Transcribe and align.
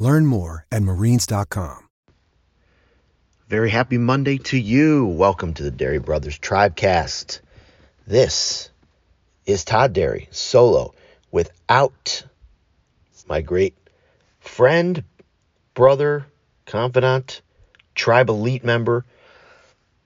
Learn 0.00 0.24
more 0.24 0.64
at 0.72 0.82
marines.com. 0.82 1.86
Very 3.48 3.68
happy 3.68 3.98
Monday 3.98 4.38
to 4.38 4.58
you. 4.58 5.04
Welcome 5.04 5.52
to 5.54 5.62
the 5.62 5.70
Dery 5.70 6.02
Brothers 6.02 6.38
Tribecast. 6.38 7.40
This 8.06 8.70
is 9.44 9.62
Todd 9.62 9.92
Dery 9.92 10.26
solo 10.30 10.94
without 11.30 12.24
my 13.28 13.42
great 13.42 13.76
friend, 14.38 15.04
brother, 15.74 16.24
confidant, 16.64 17.42
tribe 17.94 18.30
elite 18.30 18.64
member, 18.64 19.04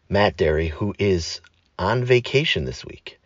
Matt 0.09 0.37
Dery, 0.37 0.71
who 0.71 0.93
is 0.99 1.41
on 1.79 2.03
vacation 2.03 2.65
this 2.65 2.85
week. 2.85 3.21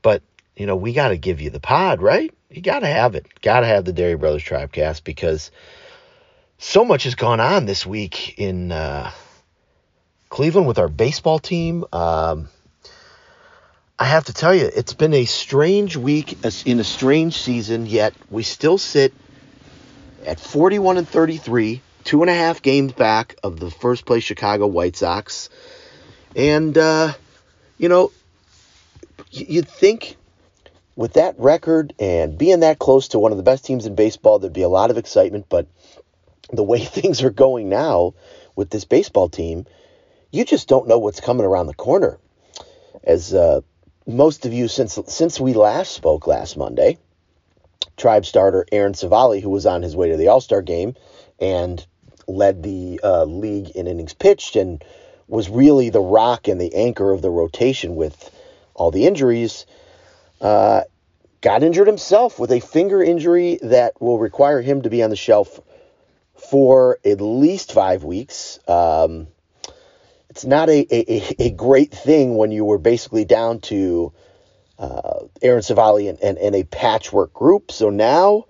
But, 0.00 0.22
you 0.54 0.66
know, 0.66 0.76
we 0.76 0.92
got 0.92 1.08
to 1.08 1.18
give 1.18 1.40
you 1.40 1.50
the 1.50 1.58
pod, 1.58 2.00
right? 2.00 2.32
You 2.50 2.62
got 2.62 2.80
to 2.80 2.86
have 2.86 3.16
it. 3.16 3.26
Got 3.42 3.60
to 3.60 3.66
have 3.66 3.84
the 3.84 3.92
Dery 3.92 4.16
Brothers 4.16 4.44
Tribecast 4.44 5.02
because 5.02 5.50
so 6.58 6.84
much 6.84 7.04
has 7.04 7.14
gone 7.14 7.40
on 7.40 7.66
this 7.66 7.84
week 7.84 8.38
in 8.38 8.72
uh, 8.72 9.10
Cleveland 10.28 10.66
with 10.66 10.78
our 10.78 10.88
baseball 10.88 11.38
team. 11.38 11.84
Um, 11.92 12.48
I 13.98 14.06
have 14.06 14.24
to 14.24 14.32
tell 14.32 14.54
you, 14.54 14.68
it's 14.74 14.94
been 14.94 15.14
a 15.14 15.24
strange 15.24 15.96
week 15.96 16.44
in 16.66 16.80
a 16.80 16.84
strange 16.84 17.36
season, 17.38 17.86
yet 17.86 18.14
we 18.30 18.42
still 18.42 18.76
sit 18.76 19.14
at 20.26 20.40
41 20.40 20.96
and 20.98 21.08
33, 21.08 21.80
two 22.02 22.22
and 22.22 22.30
a 22.30 22.34
half 22.34 22.62
games 22.62 22.92
back 22.92 23.36
of 23.42 23.60
the 23.60 23.70
first 23.70 24.04
place 24.04 24.24
Chicago 24.24 24.66
White 24.66 24.96
Sox. 24.96 25.48
And, 26.34 26.76
uh, 26.76 27.12
you 27.78 27.88
know, 27.88 28.10
you'd 29.30 29.68
think 29.68 30.16
with 30.96 31.14
that 31.14 31.38
record 31.38 31.94
and 31.98 32.38
being 32.38 32.60
that 32.60 32.78
close 32.78 33.08
to 33.08 33.18
one 33.18 33.32
of 33.32 33.36
the 33.36 33.44
best 33.44 33.64
teams 33.64 33.86
in 33.86 33.94
baseball, 33.94 34.38
there'd 34.38 34.52
be 34.52 34.62
a 34.62 34.68
lot 34.68 34.90
of 34.90 34.98
excitement, 34.98 35.46
but 35.48 35.66
the 36.52 36.62
way 36.62 36.78
things 36.84 37.22
are 37.22 37.30
going 37.30 37.68
now 37.68 38.14
with 38.56 38.70
this 38.70 38.84
baseball 38.84 39.28
team, 39.28 39.66
you 40.30 40.44
just 40.44 40.68
don't 40.68 40.88
know 40.88 40.98
what's 40.98 41.20
coming 41.20 41.46
around 41.46 41.66
the 41.66 41.74
corner. 41.74 42.18
As 43.02 43.34
uh, 43.34 43.60
most 44.06 44.46
of 44.46 44.52
you, 44.52 44.68
since 44.68 44.98
since 45.06 45.38
we 45.38 45.52
last 45.52 45.92
spoke 45.92 46.26
last 46.26 46.56
Monday, 46.56 46.98
Tribe 47.96 48.26
starter 48.26 48.66
Aaron 48.72 48.94
Civale, 48.94 49.40
who 49.40 49.50
was 49.50 49.66
on 49.66 49.82
his 49.82 49.94
way 49.94 50.10
to 50.10 50.16
the 50.16 50.28
All 50.28 50.40
Star 50.40 50.62
game 50.62 50.94
and 51.40 51.84
led 52.26 52.62
the 52.62 53.00
uh, 53.02 53.24
league 53.24 53.70
in 53.70 53.86
innings 53.86 54.14
pitched 54.14 54.56
and 54.56 54.82
was 55.28 55.48
really 55.48 55.90
the 55.90 56.00
rock 56.00 56.48
and 56.48 56.60
the 56.60 56.74
anchor 56.74 57.10
of 57.10 57.22
the 57.22 57.30
rotation 57.30 57.96
with 57.96 58.30
all 58.74 58.90
the 58.90 59.06
injuries, 59.06 59.66
uh, 60.40 60.82
got 61.40 61.62
injured 61.62 61.86
himself 61.86 62.38
with 62.38 62.50
a 62.50 62.60
finger 62.60 63.02
injury 63.02 63.58
that 63.62 64.00
will 64.00 64.18
require 64.18 64.60
him 64.60 64.82
to 64.82 64.90
be 64.90 65.02
on 65.02 65.10
the 65.10 65.16
shelf 65.16 65.60
for 66.50 66.98
at 67.04 67.20
least 67.20 67.72
five 67.72 68.04
weeks. 68.04 68.58
Um, 68.68 69.28
it's 70.30 70.44
not 70.44 70.68
a, 70.68 70.86
a, 70.90 71.44
a, 71.46 71.50
great 71.50 71.92
thing 71.92 72.36
when 72.36 72.50
you 72.50 72.64
were 72.64 72.78
basically 72.78 73.24
down 73.24 73.60
to 73.60 74.12
uh, 74.78 75.20
Aaron 75.40 75.62
Civale 75.62 76.08
and, 76.08 76.18
and, 76.20 76.38
and, 76.38 76.56
a 76.56 76.64
patchwork 76.64 77.32
group. 77.32 77.70
So 77.70 77.88
now 77.90 78.46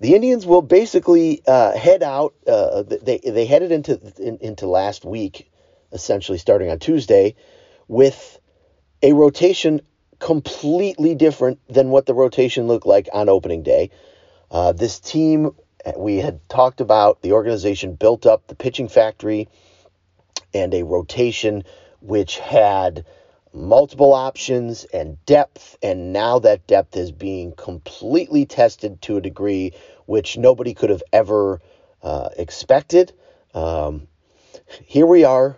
the 0.00 0.16
Indians 0.16 0.44
will 0.44 0.62
basically 0.62 1.42
uh, 1.46 1.76
head 1.76 2.02
out. 2.02 2.34
Uh, 2.46 2.82
they, 2.82 3.18
they 3.18 3.46
headed 3.46 3.70
into, 3.70 4.00
in, 4.18 4.38
into 4.38 4.66
last 4.66 5.04
week, 5.04 5.50
essentially 5.92 6.38
starting 6.38 6.68
on 6.68 6.80
Tuesday, 6.80 7.36
with 7.86 8.40
a 9.02 9.12
rotation 9.12 9.82
completely 10.18 11.14
different 11.14 11.60
than 11.68 11.90
what 11.90 12.06
the 12.06 12.14
rotation 12.14 12.66
looked 12.66 12.86
like 12.86 13.08
on 13.12 13.28
opening 13.28 13.62
day. 13.62 13.90
Uh, 14.50 14.72
this 14.72 14.98
team 14.98 15.52
we 15.96 16.16
had 16.18 16.46
talked 16.48 16.80
about 16.80 17.22
the 17.22 17.32
organization 17.32 17.94
built 17.94 18.26
up 18.26 18.46
the 18.46 18.54
pitching 18.54 18.88
factory 18.88 19.48
and 20.54 20.74
a 20.74 20.84
rotation 20.84 21.64
which 22.00 22.38
had 22.38 23.04
multiple 23.52 24.12
options 24.12 24.84
and 24.84 25.24
depth 25.26 25.76
and 25.82 26.12
now 26.12 26.38
that 26.38 26.66
depth 26.66 26.96
is 26.96 27.12
being 27.12 27.52
completely 27.52 28.46
tested 28.46 29.00
to 29.02 29.16
a 29.16 29.20
degree 29.20 29.72
which 30.06 30.38
nobody 30.38 30.72
could 30.74 30.90
have 30.90 31.02
ever 31.12 31.60
uh, 32.02 32.30
expected. 32.36 33.12
Um, 33.54 34.08
here 34.84 35.06
we 35.06 35.24
are 35.24 35.56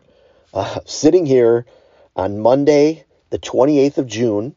uh, 0.53 0.81
sitting 0.87 1.27
here 1.27 1.67
on 2.17 2.39
monday 2.39 3.05
the 3.31 3.39
28th 3.39 3.99
of 3.99 4.07
june 4.07 4.55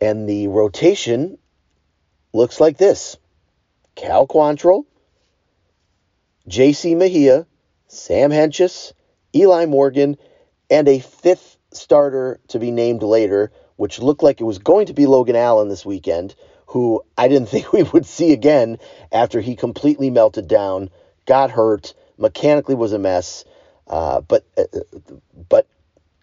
and 0.00 0.28
the 0.28 0.48
rotation 0.48 1.38
looks 2.32 2.60
like 2.60 2.76
this 2.78 3.16
Cal 3.98 4.28
Quantrill, 4.28 4.84
J.C. 6.46 6.94
Mejia, 6.94 7.46
Sam 7.88 8.30
Hentges, 8.30 8.92
Eli 9.34 9.66
Morgan, 9.66 10.16
and 10.70 10.86
a 10.86 11.00
fifth 11.00 11.58
starter 11.72 12.38
to 12.48 12.60
be 12.60 12.70
named 12.70 13.02
later, 13.02 13.50
which 13.74 13.98
looked 13.98 14.22
like 14.22 14.40
it 14.40 14.44
was 14.44 14.58
going 14.58 14.86
to 14.86 14.94
be 14.94 15.06
Logan 15.06 15.34
Allen 15.34 15.68
this 15.68 15.84
weekend, 15.84 16.36
who 16.66 17.02
I 17.18 17.26
didn't 17.26 17.48
think 17.50 17.72
we 17.72 17.82
would 17.82 18.06
see 18.06 18.32
again 18.32 18.78
after 19.10 19.40
he 19.40 19.56
completely 19.56 20.10
melted 20.10 20.46
down, 20.46 20.90
got 21.26 21.50
hurt, 21.50 21.92
mechanically 22.18 22.76
was 22.76 22.92
a 22.92 23.00
mess, 23.00 23.44
uh, 23.88 24.20
but 24.20 24.46
uh, 24.56 24.62
but 25.48 25.66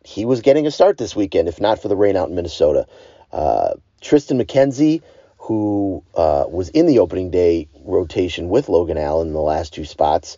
he 0.06 0.24
was 0.24 0.40
getting 0.42 0.66
a 0.66 0.72
start 0.72 0.98
this 0.98 1.16
weekend, 1.16 1.50
if 1.50 1.60
not 1.60 1.82
for 1.82 1.90
the 1.90 1.96
rain 1.98 2.16
out 2.16 2.30
in 2.30 2.36
Minnesota. 2.36 2.88
Uh, 3.34 3.74
Triston 4.02 4.42
McKenzie 4.42 5.02
who 5.46 6.04
uh, 6.16 6.46
was 6.48 6.70
in 6.70 6.88
the 6.88 6.98
opening 6.98 7.30
day 7.30 7.68
rotation 7.84 8.50
with 8.50 8.68
Logan 8.68 8.98
Allen 8.98 9.28
in 9.28 9.34
the 9.34 9.40
last 9.40 9.76
two 9.76 9.86
spots. 9.86 10.38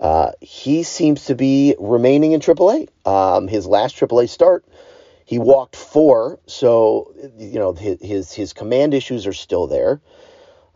Uh, 0.00 0.32
he 0.40 0.82
seems 0.82 1.26
to 1.26 1.36
be 1.36 1.76
remaining 1.78 2.32
in 2.32 2.40
AAA. 2.40 2.88
Um, 3.06 3.46
his 3.46 3.68
last 3.68 3.94
AAA 3.96 4.28
start, 4.28 4.64
he 5.24 5.38
walked 5.38 5.76
four, 5.76 6.40
so 6.46 7.14
you 7.38 7.60
know 7.60 7.72
his 7.72 7.98
his, 8.00 8.32
his 8.32 8.52
command 8.52 8.94
issues 8.94 9.28
are 9.28 9.32
still 9.32 9.68
there. 9.68 10.00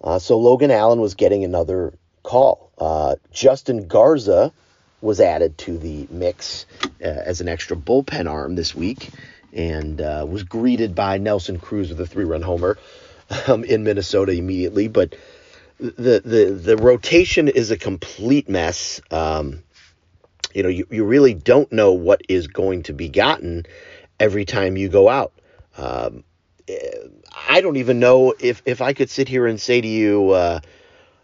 Uh, 0.03 0.21
so 0.21 0.39
Logan 0.39 0.71
Allen 0.71 1.01
was 1.01 1.15
getting 1.15 1.43
another 1.43 1.93
call. 2.23 2.71
Uh, 2.79 3.17
Justin 3.33 3.89
Garza 3.89 4.53
was 5.01 5.19
added 5.19 5.59
to 5.59 5.77
the 5.77 6.07
mix 6.09 6.67
uh, 6.85 7.09
as 7.09 7.41
an 7.41 7.49
extra 7.49 7.77
bullpen 7.77 8.31
arm 8.31 8.55
this 8.55 8.77
week 8.77 9.11
and 9.53 10.01
uh, 10.01 10.25
was 10.29 10.45
greeted 10.45 10.95
by 10.95 11.19
Nelson 11.19 11.59
Cruz 11.59 11.91
with 11.91 12.01
a 12.01 12.07
three-run 12.07 12.43
homer 12.43 12.79
um, 13.49 13.65
in 13.65 13.85
Minnesota 13.85 14.33
immediately, 14.33 14.89
but 14.89 15.15
the 15.79 16.21
the 16.25 16.53
the 16.53 16.77
rotation 16.77 17.49
is 17.49 17.71
a 17.71 17.77
complete 17.77 18.49
mess. 18.49 19.01
Um, 19.11 19.63
you 20.55 20.63
know, 20.63 20.69
you, 20.69 20.87
you 20.91 21.05
really 21.05 21.35
don't 21.35 21.71
know 21.73 21.93
what 21.93 22.23
is 22.29 22.47
going 22.47 22.85
to 22.85 22.93
be 22.93 23.09
gotten 23.09 23.65
every 24.21 24.45
time 24.45 24.77
you 24.77 24.89
go 24.89 25.09
out. 25.09 25.33
Um, 25.77 26.25
I 27.49 27.61
don't 27.61 27.77
even 27.77 27.99
know 27.99 28.35
if 28.39 28.63
if 28.65 28.81
I 28.81 28.93
could 28.93 29.11
sit 29.11 29.29
here 29.29 29.47
and 29.47 29.61
say 29.61 29.81
to 29.81 29.89
you, 29.89 30.31
uh, 30.31 30.61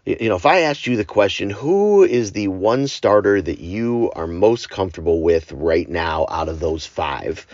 you 0.05 0.29
know, 0.29 0.35
if 0.35 0.45
I 0.45 0.61
asked 0.61 0.87
you 0.87 0.97
the 0.97 1.05
question, 1.05 1.49
who 1.49 2.03
is 2.03 2.31
the 2.31 2.47
one 2.47 2.87
starter 2.87 3.41
that 3.41 3.59
you 3.59 4.11
are 4.15 4.27
most 4.27 4.69
comfortable 4.69 5.21
with 5.21 5.51
right 5.51 5.87
now 5.87 6.25
out 6.29 6.49
of 6.49 6.59
those 6.59 6.85
five? 6.85 7.45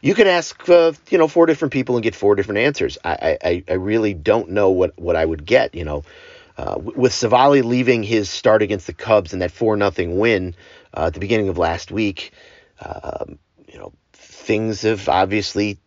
You 0.00 0.14
can 0.14 0.26
ask 0.26 0.68
uh, 0.68 0.92
you 1.10 1.18
know 1.18 1.28
four 1.28 1.46
different 1.46 1.72
people 1.72 1.96
and 1.96 2.02
get 2.02 2.14
four 2.14 2.34
different 2.34 2.58
answers. 2.58 2.98
I 3.04 3.38
I, 3.42 3.64
I 3.68 3.72
really 3.74 4.14
don't 4.14 4.50
know 4.50 4.70
what 4.70 4.98
what 4.98 5.16
I 5.16 5.24
would 5.24 5.44
get. 5.44 5.74
You 5.74 5.84
know, 5.84 6.04
uh, 6.58 6.76
with 6.78 7.12
Civale 7.12 7.62
leaving 7.62 8.02
his 8.02 8.28
start 8.30 8.62
against 8.62 8.86
the 8.86 8.92
Cubs 8.92 9.32
in 9.32 9.40
that 9.40 9.52
four 9.52 9.76
nothing 9.76 10.18
win 10.18 10.54
uh, 10.94 11.06
at 11.06 11.14
the 11.14 11.20
beginning 11.20 11.48
of 11.48 11.58
last 11.58 11.90
week, 11.90 12.32
um, 12.80 13.38
you 13.68 13.78
know 13.78 13.92
things 14.12 14.82
have 14.82 15.08
obviously 15.08 15.78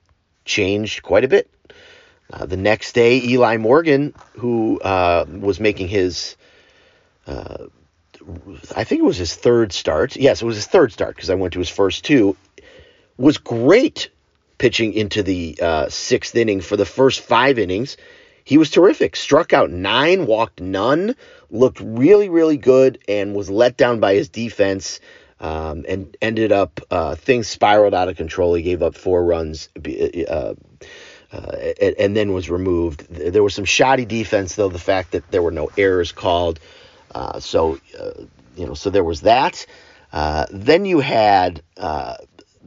changed 0.45 1.03
quite 1.03 1.23
a 1.23 1.27
bit. 1.27 1.49
Uh, 2.31 2.45
the 2.45 2.57
next 2.57 2.93
day, 2.93 3.17
Eli 3.23 3.57
Morgan, 3.57 4.13
who 4.33 4.79
uh, 4.81 5.25
was 5.27 5.59
making 5.59 5.87
his 5.87 6.35
uh, 7.25 7.65
I 8.75 8.83
think 8.83 8.99
it 8.99 9.05
was 9.05 9.17
his 9.17 9.35
third 9.35 9.71
start. 9.71 10.15
Yes, 10.15 10.41
it 10.41 10.45
was 10.45 10.55
his 10.55 10.67
third 10.67 10.91
start 10.91 11.15
because 11.15 11.29
I 11.29 11.35
went 11.35 11.53
to 11.53 11.59
his 11.59 11.69
first 11.69 12.03
two 12.03 12.35
was 13.19 13.37
great 13.37 14.09
pitching 14.57 14.93
into 14.93 15.21
the 15.21 15.59
uh, 15.61 15.89
sixth 15.89 16.35
inning 16.35 16.61
for 16.61 16.77
the 16.77 16.85
first 16.85 17.19
five 17.19 17.59
innings. 17.59 17.97
he 18.45 18.57
was 18.57 18.71
terrific. 18.71 19.15
Struck 19.15 19.53
out 19.53 19.69
nine, 19.69 20.25
walked 20.25 20.61
none, 20.61 21.15
looked 21.51 21.79
really, 21.81 22.29
really 22.29 22.57
good, 22.57 22.97
and 23.07 23.35
was 23.35 23.49
let 23.49 23.77
down 23.77 23.99
by 23.99 24.15
his 24.15 24.29
defense. 24.29 24.99
Um, 25.41 25.85
and 25.87 26.17
ended 26.21 26.51
up 26.51 26.81
uh, 26.91 27.15
things 27.15 27.47
spiraled 27.47 27.93
out 27.93 28.09
of 28.09 28.17
control. 28.17 28.55
He 28.55 28.61
gave 28.61 28.83
up 28.83 28.93
four 28.93 29.23
runs, 29.23 29.69
uh, 29.77 30.53
uh, 31.31 31.51
and, 31.81 31.95
and, 31.97 32.17
then 32.17 32.33
was 32.33 32.49
removed. 32.49 33.07
There 33.09 33.41
was 33.41 33.55
some 33.55 33.63
shoddy 33.63 34.03
defense, 34.03 34.55
though. 34.55 34.67
The 34.67 34.77
fact 34.77 35.11
that 35.11 35.31
there 35.31 35.41
were 35.41 35.53
no 35.53 35.69
errors 35.77 36.11
called, 36.11 36.59
uh, 37.15 37.39
so 37.39 37.79
uh, 37.97 38.23
you 38.57 38.65
know, 38.65 38.73
so 38.73 38.89
there 38.89 39.05
was 39.05 39.21
that. 39.21 39.65
Uh, 40.11 40.45
then 40.51 40.83
you 40.83 40.99
had 40.99 41.61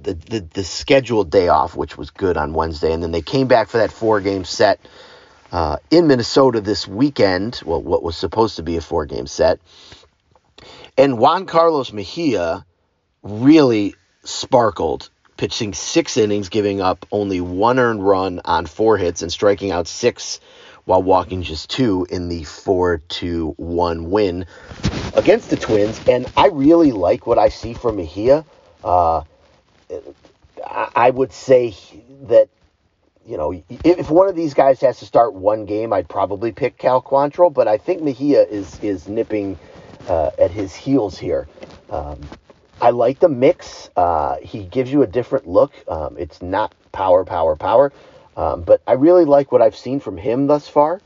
the, 0.01 0.15
the 0.15 0.41
the 0.41 0.65
scheduled 0.65 1.31
day 1.31 1.49
off, 1.49 1.77
which 1.77 1.97
was 1.97 2.11
good 2.11 2.37
on 2.37 2.55
Wednesday, 2.55 2.93
and 2.93 3.03
then 3.03 3.13
they 3.13 3.23
came 3.23 3.47
back 3.47 3.69
for 3.69 3.79
that 3.79 3.93
four 3.93 4.21
game 4.21 4.45
set 4.45 4.81
uh, 5.53 5.77
in 5.91 6.07
Minnesota 6.07 6.63
this 6.63 6.89
weekend, 6.89 7.61
well, 7.65 7.83
what 7.83 8.03
was 8.03 8.17
supposed 8.17 8.57
to 8.57 8.63
be 8.63 8.79
a 8.79 8.81
four 8.81 9.05
game 9.05 9.27
set. 9.27 9.61
And 10.97 11.19
Juan 11.19 11.45
Carlos 11.45 11.93
Mejia 11.93 12.65
really 13.23 13.95
sparkled, 14.25 15.11
pitching 15.37 15.75
six 15.75 16.17
innings, 16.17 16.49
giving 16.49 16.81
up 16.81 17.05
only 17.13 17.43
one 17.43 17.79
earned 17.79 18.05
run 18.05 18.41
on 18.47 18.65
four 18.65 18.97
hits 18.97 19.21
and 19.21 19.31
striking 19.31 19.71
out 19.71 19.87
six 19.87 20.41
while 20.85 21.03
walking 21.03 21.43
just 21.43 21.69
two 21.71 22.07
in 22.09 22.29
the 22.29 22.45
4 22.45 23.03
to 23.09 23.55
1 23.57 24.11
win 24.11 24.47
against 25.15 25.51
the 25.51 25.57
Twins. 25.57 26.01
And 26.09 26.27
I 26.37 26.47
really 26.49 26.93
like 26.93 27.27
what 27.27 27.39
I 27.39 27.51
see 27.51 27.75
from 27.75 27.97
Mejia. 27.97 28.45
Uh, 28.83 29.23
I 30.67 31.11
would 31.11 31.33
say 31.33 31.75
that 32.25 32.49
you 33.27 33.37
know, 33.37 33.63
if 33.85 34.11
one 34.11 34.29
of 34.29 34.35
these 34.35 34.53
guys 34.53 34.81
has 34.81 34.99
to 34.99 35.07
start 35.07 35.35
one 35.35 35.65
game, 35.65 35.93
I'd 35.93 36.09
probably 36.09 36.51
pick 36.51 36.77
Cal 36.77 37.01
Quantrill, 37.01 37.53
but 37.53 37.69
I 37.69 37.79
think 37.79 38.03
Mejia 38.03 38.43
is 38.43 38.79
is 38.81 39.09
nipping 39.09 39.59
uh, 40.09 40.31
at 40.39 40.51
his 40.51 40.75
heels 40.75 41.19
here. 41.19 41.47
Um, 41.91 42.21
I 42.81 42.91
like 42.91 43.21
the 43.21 43.29
mix. 43.29 43.91
Uh, 43.97 44.37
he 44.43 44.65
gives 44.65 44.93
you 44.93 45.03
a 45.03 45.07
different 45.07 45.47
look. 45.47 45.73
Um, 45.87 46.17
it's 46.19 46.43
not 46.43 46.75
power, 46.91 47.25
power, 47.25 47.55
power, 47.55 47.93
um, 48.37 48.63
but 48.63 48.83
I 48.89 48.95
really 48.95 49.25
like 49.25 49.53
what 49.53 49.63
I've 49.63 49.77
seen 49.77 50.01
from 50.01 50.17
him 50.17 50.49
thus 50.49 50.67
far. 50.67 51.01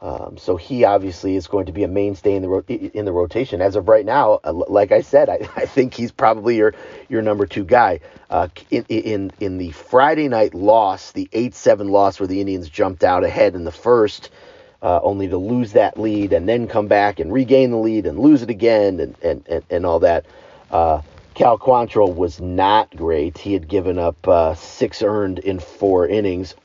Um, 0.00 0.38
so 0.38 0.56
he 0.56 0.84
obviously 0.84 1.36
is 1.36 1.46
going 1.46 1.66
to 1.66 1.72
be 1.72 1.84
a 1.84 1.88
mainstay 1.88 2.34
in 2.34 2.42
the 2.42 2.48
ro- 2.48 2.64
in 2.68 3.04
the 3.04 3.12
rotation 3.12 3.60
as 3.60 3.76
of 3.76 3.88
right 3.88 4.04
now. 4.04 4.40
Uh, 4.44 4.52
like 4.52 4.92
I 4.92 5.00
said, 5.00 5.28
I, 5.28 5.48
I 5.56 5.66
think 5.66 5.94
he's 5.94 6.12
probably 6.12 6.56
your 6.56 6.74
your 7.08 7.22
number 7.22 7.46
two 7.46 7.64
guy. 7.64 8.00
Uh, 8.30 8.48
in, 8.70 8.84
in 8.88 9.32
in 9.40 9.58
the 9.58 9.70
Friday 9.72 10.28
night 10.28 10.54
loss, 10.54 11.12
the 11.12 11.28
eight 11.32 11.54
seven 11.54 11.88
loss 11.88 12.20
where 12.20 12.26
the 12.26 12.40
Indians 12.40 12.68
jumped 12.68 13.04
out 13.04 13.24
ahead 13.24 13.54
in 13.54 13.64
the 13.64 13.72
first, 13.72 14.30
uh, 14.82 15.00
only 15.02 15.28
to 15.28 15.38
lose 15.38 15.72
that 15.72 15.98
lead 15.98 16.32
and 16.32 16.48
then 16.48 16.68
come 16.68 16.86
back 16.86 17.20
and 17.20 17.32
regain 17.32 17.70
the 17.70 17.78
lead 17.78 18.06
and 18.06 18.18
lose 18.18 18.42
it 18.42 18.50
again 18.50 19.00
and 19.00 19.16
and 19.22 19.46
and, 19.48 19.64
and 19.70 19.86
all 19.86 20.00
that. 20.00 20.26
Uh, 20.70 21.00
Cal 21.34 21.56
Quantrill 21.56 22.14
was 22.16 22.40
not 22.40 22.94
great. 22.96 23.38
He 23.38 23.52
had 23.52 23.68
given 23.68 23.96
up 23.96 24.26
uh, 24.26 24.54
six 24.54 25.02
earned 25.04 25.38
in 25.38 25.60
four 25.60 26.06
innings, 26.06 26.56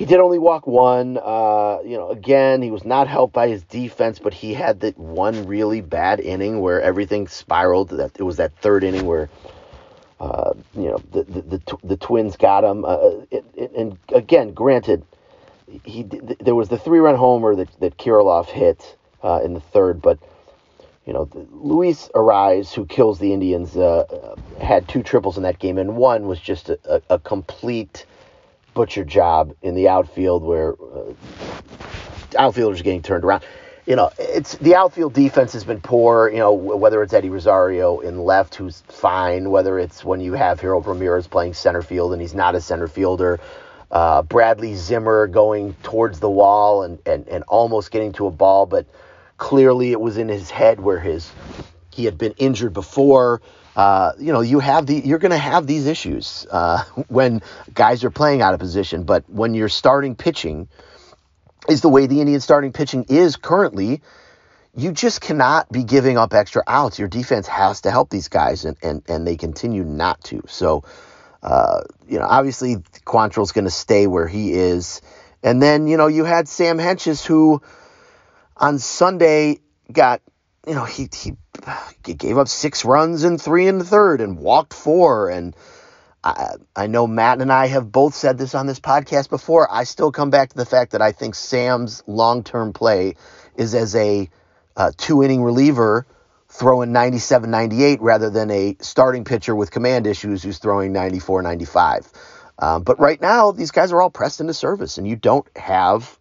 he 0.00 0.06
did 0.06 0.18
only 0.18 0.38
walk 0.38 0.66
one. 0.66 1.18
Uh, 1.22 1.80
you 1.84 1.94
know, 1.94 2.08
again, 2.08 2.62
he 2.62 2.70
was 2.70 2.86
not 2.86 3.06
helped 3.06 3.34
by 3.34 3.48
his 3.48 3.62
defense, 3.64 4.18
but 4.18 4.32
he 4.32 4.54
had 4.54 4.80
that 4.80 4.96
one 4.96 5.46
really 5.46 5.82
bad 5.82 6.20
inning 6.20 6.62
where 6.62 6.80
everything 6.80 7.28
spiraled. 7.28 7.90
That 7.90 8.18
it 8.18 8.22
was 8.22 8.38
that 8.38 8.56
third 8.62 8.82
inning 8.82 9.04
where, 9.04 9.28
uh, 10.18 10.54
you 10.74 10.88
know, 10.88 11.02
the 11.12 11.24
the, 11.24 11.42
the, 11.42 11.76
the 11.84 11.96
Twins 11.98 12.34
got 12.36 12.64
him. 12.64 12.86
Uh, 12.86 13.26
it, 13.30 13.44
it, 13.54 13.72
and 13.76 13.98
again, 14.14 14.54
granted, 14.54 15.04
he 15.84 16.04
there 16.04 16.54
was 16.54 16.70
the 16.70 16.78
three 16.78 17.00
run 17.00 17.14
homer 17.14 17.54
that 17.56 17.68
that 17.80 17.98
Kirilloff 17.98 18.46
hit 18.46 18.96
uh, 19.22 19.42
in 19.44 19.52
the 19.52 19.60
third, 19.60 20.00
but 20.00 20.18
you 21.04 21.12
know, 21.12 21.28
Luis 21.52 22.08
Arraez, 22.14 22.72
who 22.72 22.86
kills 22.86 23.18
the 23.18 23.34
Indians, 23.34 23.76
uh, 23.76 24.34
had 24.62 24.88
two 24.88 25.02
triples 25.02 25.36
in 25.36 25.42
that 25.42 25.58
game, 25.58 25.76
and 25.76 25.94
one 25.94 26.26
was 26.26 26.40
just 26.40 26.70
a, 26.70 26.78
a, 26.86 27.02
a 27.10 27.18
complete 27.18 28.06
butcher 28.80 29.04
job 29.04 29.54
in 29.60 29.74
the 29.74 29.86
outfield 29.90 30.42
where 30.42 30.72
uh, 30.72 31.12
outfielders 32.38 32.80
are 32.80 32.82
getting 32.82 33.02
turned 33.02 33.24
around. 33.24 33.44
You 33.84 33.94
know, 33.94 34.10
it's 34.18 34.54
the 34.54 34.74
outfield 34.74 35.12
defense 35.12 35.52
has 35.52 35.64
been 35.64 35.82
poor. 35.82 36.30
You 36.30 36.38
know, 36.38 36.54
whether 36.54 37.02
it's 37.02 37.12
Eddie 37.12 37.28
Rosario 37.28 38.00
in 38.00 38.24
left, 38.24 38.54
who's 38.54 38.80
fine, 38.88 39.50
whether 39.50 39.78
it's 39.78 40.02
when 40.02 40.22
you 40.22 40.32
have 40.32 40.60
Harold 40.60 40.86
Ramirez 40.86 41.26
playing 41.26 41.52
center 41.52 41.82
field 41.82 42.14
and 42.14 42.22
he's 42.22 42.34
not 42.34 42.54
a 42.54 42.60
center 42.62 42.88
fielder. 42.88 43.38
Uh, 43.90 44.22
Bradley 44.22 44.74
Zimmer 44.76 45.26
going 45.26 45.74
towards 45.82 46.18
the 46.18 46.30
wall 46.30 46.82
and, 46.82 47.00
and, 47.04 47.28
and 47.28 47.44
almost 47.48 47.90
getting 47.90 48.12
to 48.12 48.28
a 48.28 48.30
ball, 48.30 48.64
but 48.64 48.86
clearly 49.36 49.92
it 49.92 50.00
was 50.00 50.16
in 50.16 50.30
his 50.30 50.48
head 50.48 50.80
where 50.80 51.00
his 51.00 51.30
he 51.90 52.06
had 52.06 52.16
been 52.16 52.32
injured 52.38 52.72
before. 52.72 53.42
Uh, 53.76 54.12
you 54.18 54.32
know, 54.32 54.40
you 54.40 54.58
have 54.58 54.86
the 54.86 54.94
you're 54.94 55.18
going 55.18 55.30
to 55.30 55.38
have 55.38 55.66
these 55.66 55.86
issues 55.86 56.46
uh, 56.50 56.82
when 57.08 57.42
guys 57.72 58.04
are 58.04 58.10
playing 58.10 58.42
out 58.42 58.54
of 58.54 58.60
position. 58.60 59.04
But 59.04 59.28
when 59.28 59.54
you're 59.54 59.68
starting 59.68 60.16
pitching, 60.16 60.68
is 61.68 61.80
the 61.80 61.88
way 61.88 62.06
the 62.06 62.20
Indian 62.20 62.40
starting 62.40 62.72
pitching 62.72 63.06
is 63.08 63.36
currently. 63.36 64.02
You 64.74 64.92
just 64.92 65.20
cannot 65.20 65.70
be 65.70 65.82
giving 65.82 66.16
up 66.16 66.32
extra 66.32 66.62
outs. 66.66 66.98
Your 66.98 67.08
defense 67.08 67.48
has 67.48 67.82
to 67.82 67.90
help 67.90 68.10
these 68.10 68.28
guys, 68.28 68.64
and 68.64 68.76
and, 68.82 69.02
and 69.08 69.26
they 69.26 69.36
continue 69.36 69.84
not 69.84 70.22
to. 70.24 70.42
So, 70.46 70.84
uh, 71.42 71.82
you 72.08 72.18
know, 72.18 72.26
obviously 72.26 72.76
Quantrill's 73.04 73.52
going 73.52 73.64
to 73.64 73.70
stay 73.70 74.06
where 74.06 74.28
he 74.28 74.52
is, 74.52 75.00
and 75.42 75.60
then 75.60 75.86
you 75.86 75.96
know 75.96 76.06
you 76.06 76.24
had 76.24 76.48
Sam 76.48 76.78
Hentges 76.78 77.24
who 77.24 77.62
on 78.56 78.78
Sunday 78.78 79.60
got 79.92 80.22
you 80.66 80.74
know, 80.74 80.84
he, 80.84 81.08
he 81.14 81.32
gave 82.02 82.38
up 82.38 82.48
six 82.48 82.84
runs 82.84 83.24
and 83.24 83.40
three 83.40 83.66
in 83.66 83.78
the 83.78 83.84
third 83.84 84.20
and 84.20 84.38
walked 84.38 84.74
four. 84.74 85.28
And 85.28 85.54
I, 86.22 86.54
I 86.76 86.86
know 86.86 87.06
Matt 87.06 87.40
and 87.40 87.52
I 87.52 87.66
have 87.66 87.90
both 87.90 88.14
said 88.14 88.38
this 88.38 88.54
on 88.54 88.66
this 88.66 88.80
podcast 88.80 89.30
before. 89.30 89.68
I 89.70 89.84
still 89.84 90.12
come 90.12 90.30
back 90.30 90.50
to 90.50 90.56
the 90.56 90.66
fact 90.66 90.92
that 90.92 91.02
I 91.02 91.12
think 91.12 91.34
Sam's 91.34 92.02
long 92.06 92.42
term 92.44 92.72
play 92.72 93.16
is 93.56 93.74
as 93.74 93.94
a 93.94 94.28
uh, 94.76 94.92
two 94.96 95.22
inning 95.22 95.42
reliever 95.42 96.06
throwing 96.48 96.92
97 96.92 97.50
98 97.50 98.00
rather 98.00 98.28
than 98.28 98.50
a 98.50 98.76
starting 98.80 99.24
pitcher 99.24 99.54
with 99.54 99.70
command 99.70 100.06
issues 100.06 100.42
who's 100.42 100.58
throwing 100.58 100.92
94 100.92 101.42
95. 101.42 102.10
Um, 102.58 102.82
but 102.82 103.00
right 103.00 103.20
now, 103.20 103.52
these 103.52 103.70
guys 103.70 103.92
are 103.92 104.02
all 104.02 104.10
pressed 104.10 104.40
into 104.40 104.52
service, 104.52 104.98
and 104.98 105.08
you 105.08 105.16
don't 105.16 105.46
have 105.56 106.18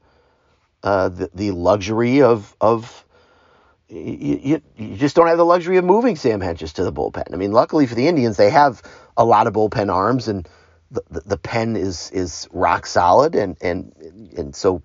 uh, 0.83 1.09
the, 1.09 1.29
the 1.33 1.51
luxury 1.51 2.21
of, 2.21 2.55
of 2.61 3.05
you, 3.89 4.39
you, 4.43 4.61
you, 4.77 4.97
just 4.97 5.15
don't 5.15 5.27
have 5.27 5.37
the 5.37 5.45
luxury 5.45 5.77
of 5.77 5.85
moving 5.85 6.15
Sam 6.15 6.39
Hentges 6.39 6.73
to 6.73 6.83
the 6.83 6.93
bullpen. 6.93 7.33
I 7.33 7.37
mean, 7.37 7.51
luckily 7.51 7.87
for 7.87 7.95
the 7.95 8.07
Indians, 8.07 8.37
they 8.37 8.49
have 8.49 8.81
a 9.17 9.25
lot 9.25 9.47
of 9.47 9.53
bullpen 9.53 9.91
arms, 9.91 10.27
and 10.27 10.47
the, 10.91 11.01
the, 11.09 11.19
the 11.21 11.37
pen 11.37 11.75
is 11.75 12.11
is 12.11 12.47
rock 12.51 12.85
solid, 12.85 13.35
and 13.35 13.57
and 13.61 13.93
and 14.37 14.55
so 14.55 14.83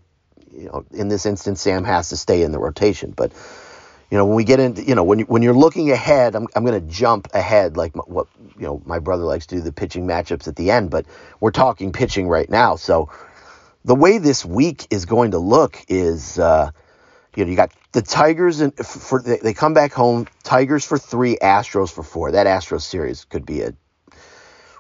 you 0.53 0.67
know, 0.67 0.85
in 0.93 1.09
this 1.09 1.27
instance, 1.27 1.61
Sam 1.61 1.85
has 1.85 2.09
to 2.11 2.17
stay 2.17 2.43
in 2.43 2.53
the 2.53 2.59
rotation. 2.59 3.11
But 3.11 3.33
you 4.11 4.17
know, 4.17 4.25
when 4.25 4.37
we 4.37 4.45
get 4.45 4.59
into 4.59 4.83
you 4.83 4.95
know 4.95 5.05
when 5.05 5.19
you, 5.19 5.25
when 5.27 5.43
you're 5.43 5.55
looking 5.55 5.91
ahead, 5.91 6.35
I'm 6.35 6.47
I'm 6.57 6.65
going 6.65 6.81
to 6.81 6.93
jump 6.93 7.29
ahead 7.35 7.77
like 7.77 7.95
what 8.09 8.29
you 8.59 8.65
know 8.65 8.83
my 8.87 9.01
brother 9.01 9.25
likes 9.25 9.47
to 9.47 9.57
do 9.57 9.61
the 9.61 9.73
pitching 9.73 10.07
matchups 10.07 10.49
at 10.49 10.57
the 10.57 10.71
end, 10.71 10.91
but 10.91 11.05
we're 11.41 11.51
talking 11.51 11.93
pitching 11.93 12.27
right 12.27 12.49
now. 12.49 12.77
So 12.77 13.11
the 13.85 13.95
way 13.95 14.17
this 14.17 14.47
week 14.47 14.87
is 14.91 15.05
going 15.05 15.33
to 15.33 15.39
look 15.39 15.85
is. 15.89 16.39
Uh, 16.39 16.71
you 17.37 17.45
know, 17.45 17.51
you 17.51 17.57
got 17.57 17.73
the 17.93 18.03
Tigers 18.03 18.61
and 18.61 18.75
for 18.75 19.21
they 19.23 19.55
come 19.55 19.75
back 19.75 19.93
home. 19.93 20.27
Tigers 20.43 20.85
for 20.85 20.99
three, 20.99 21.37
Astros 21.37 21.93
for 21.93 22.03
four. 22.03 22.33
That 22.33 22.47
Astros 22.47 22.83
series 22.83 23.25
could 23.25 23.47
be 23.47 23.63
a. 23.63 23.75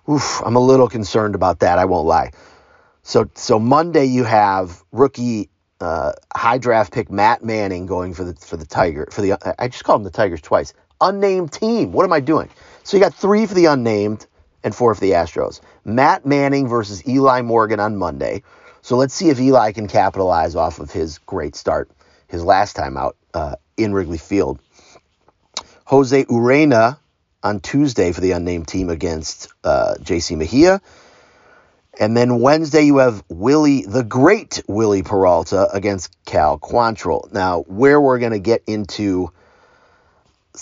Oof, 0.08 0.42
I'm 0.44 0.56
a 0.56 0.60
little 0.60 0.88
concerned 0.88 1.34
about 1.34 1.60
that. 1.60 1.78
I 1.78 1.84
won't 1.86 2.06
lie. 2.06 2.32
So 3.02 3.28
so 3.34 3.58
Monday 3.58 4.06
you 4.06 4.24
have 4.24 4.82
rookie 4.92 5.50
uh, 5.80 6.12
high 6.34 6.58
draft 6.58 6.92
pick 6.92 7.10
Matt 7.10 7.44
Manning 7.44 7.86
going 7.86 8.14
for 8.14 8.24
the 8.24 8.34
for 8.34 8.56
the 8.56 8.66
Tiger 8.66 9.08
for 9.10 9.22
the 9.22 9.36
I 9.58 9.68
just 9.68 9.84
called 9.84 10.00
him 10.00 10.04
the 10.04 10.10
Tigers 10.10 10.40
twice. 10.40 10.72
Unnamed 11.00 11.52
team. 11.52 11.92
What 11.92 12.04
am 12.04 12.12
I 12.12 12.20
doing? 12.20 12.48
So 12.84 12.96
you 12.96 13.02
got 13.02 13.14
three 13.14 13.46
for 13.46 13.54
the 13.54 13.66
unnamed 13.66 14.26
and 14.62 14.74
four 14.74 14.94
for 14.94 15.00
the 15.00 15.12
Astros. 15.12 15.60
Matt 15.84 16.24
Manning 16.24 16.68
versus 16.68 17.06
Eli 17.06 17.42
Morgan 17.42 17.80
on 17.80 17.96
Monday. 17.96 18.42
So 18.80 18.96
let's 18.96 19.14
see 19.14 19.30
if 19.30 19.40
Eli 19.40 19.72
can 19.72 19.88
capitalize 19.88 20.56
off 20.56 20.78
of 20.78 20.90
his 20.90 21.18
great 21.18 21.56
start 21.56 21.90
his 22.28 22.44
last 22.44 22.74
time 22.74 22.96
out 22.96 23.16
uh, 23.32 23.56
in 23.76 23.92
Wrigley 23.92 24.18
Field. 24.18 24.60
Jose 25.86 26.24
Urena 26.24 26.98
on 27.42 27.60
Tuesday 27.60 28.12
for 28.12 28.20
the 28.20 28.32
unnamed 28.32 28.66
team 28.66 28.88
against 28.88 29.48
uh, 29.62 29.94
JC 30.00 30.36
Mejia. 30.36 30.80
And 32.00 32.16
then 32.16 32.40
Wednesday, 32.40 32.82
you 32.82 32.96
have 32.98 33.22
Wily, 33.28 33.82
the 33.82 34.02
great 34.02 34.62
Wily 34.66 35.02
Peralta 35.02 35.68
against 35.72 36.16
Cal 36.24 36.58
Quantrill. 36.58 37.32
Now, 37.32 37.60
where 37.62 38.00
we're 38.00 38.18
going 38.18 38.32
to 38.32 38.40
get 38.40 38.64
into 38.66 39.30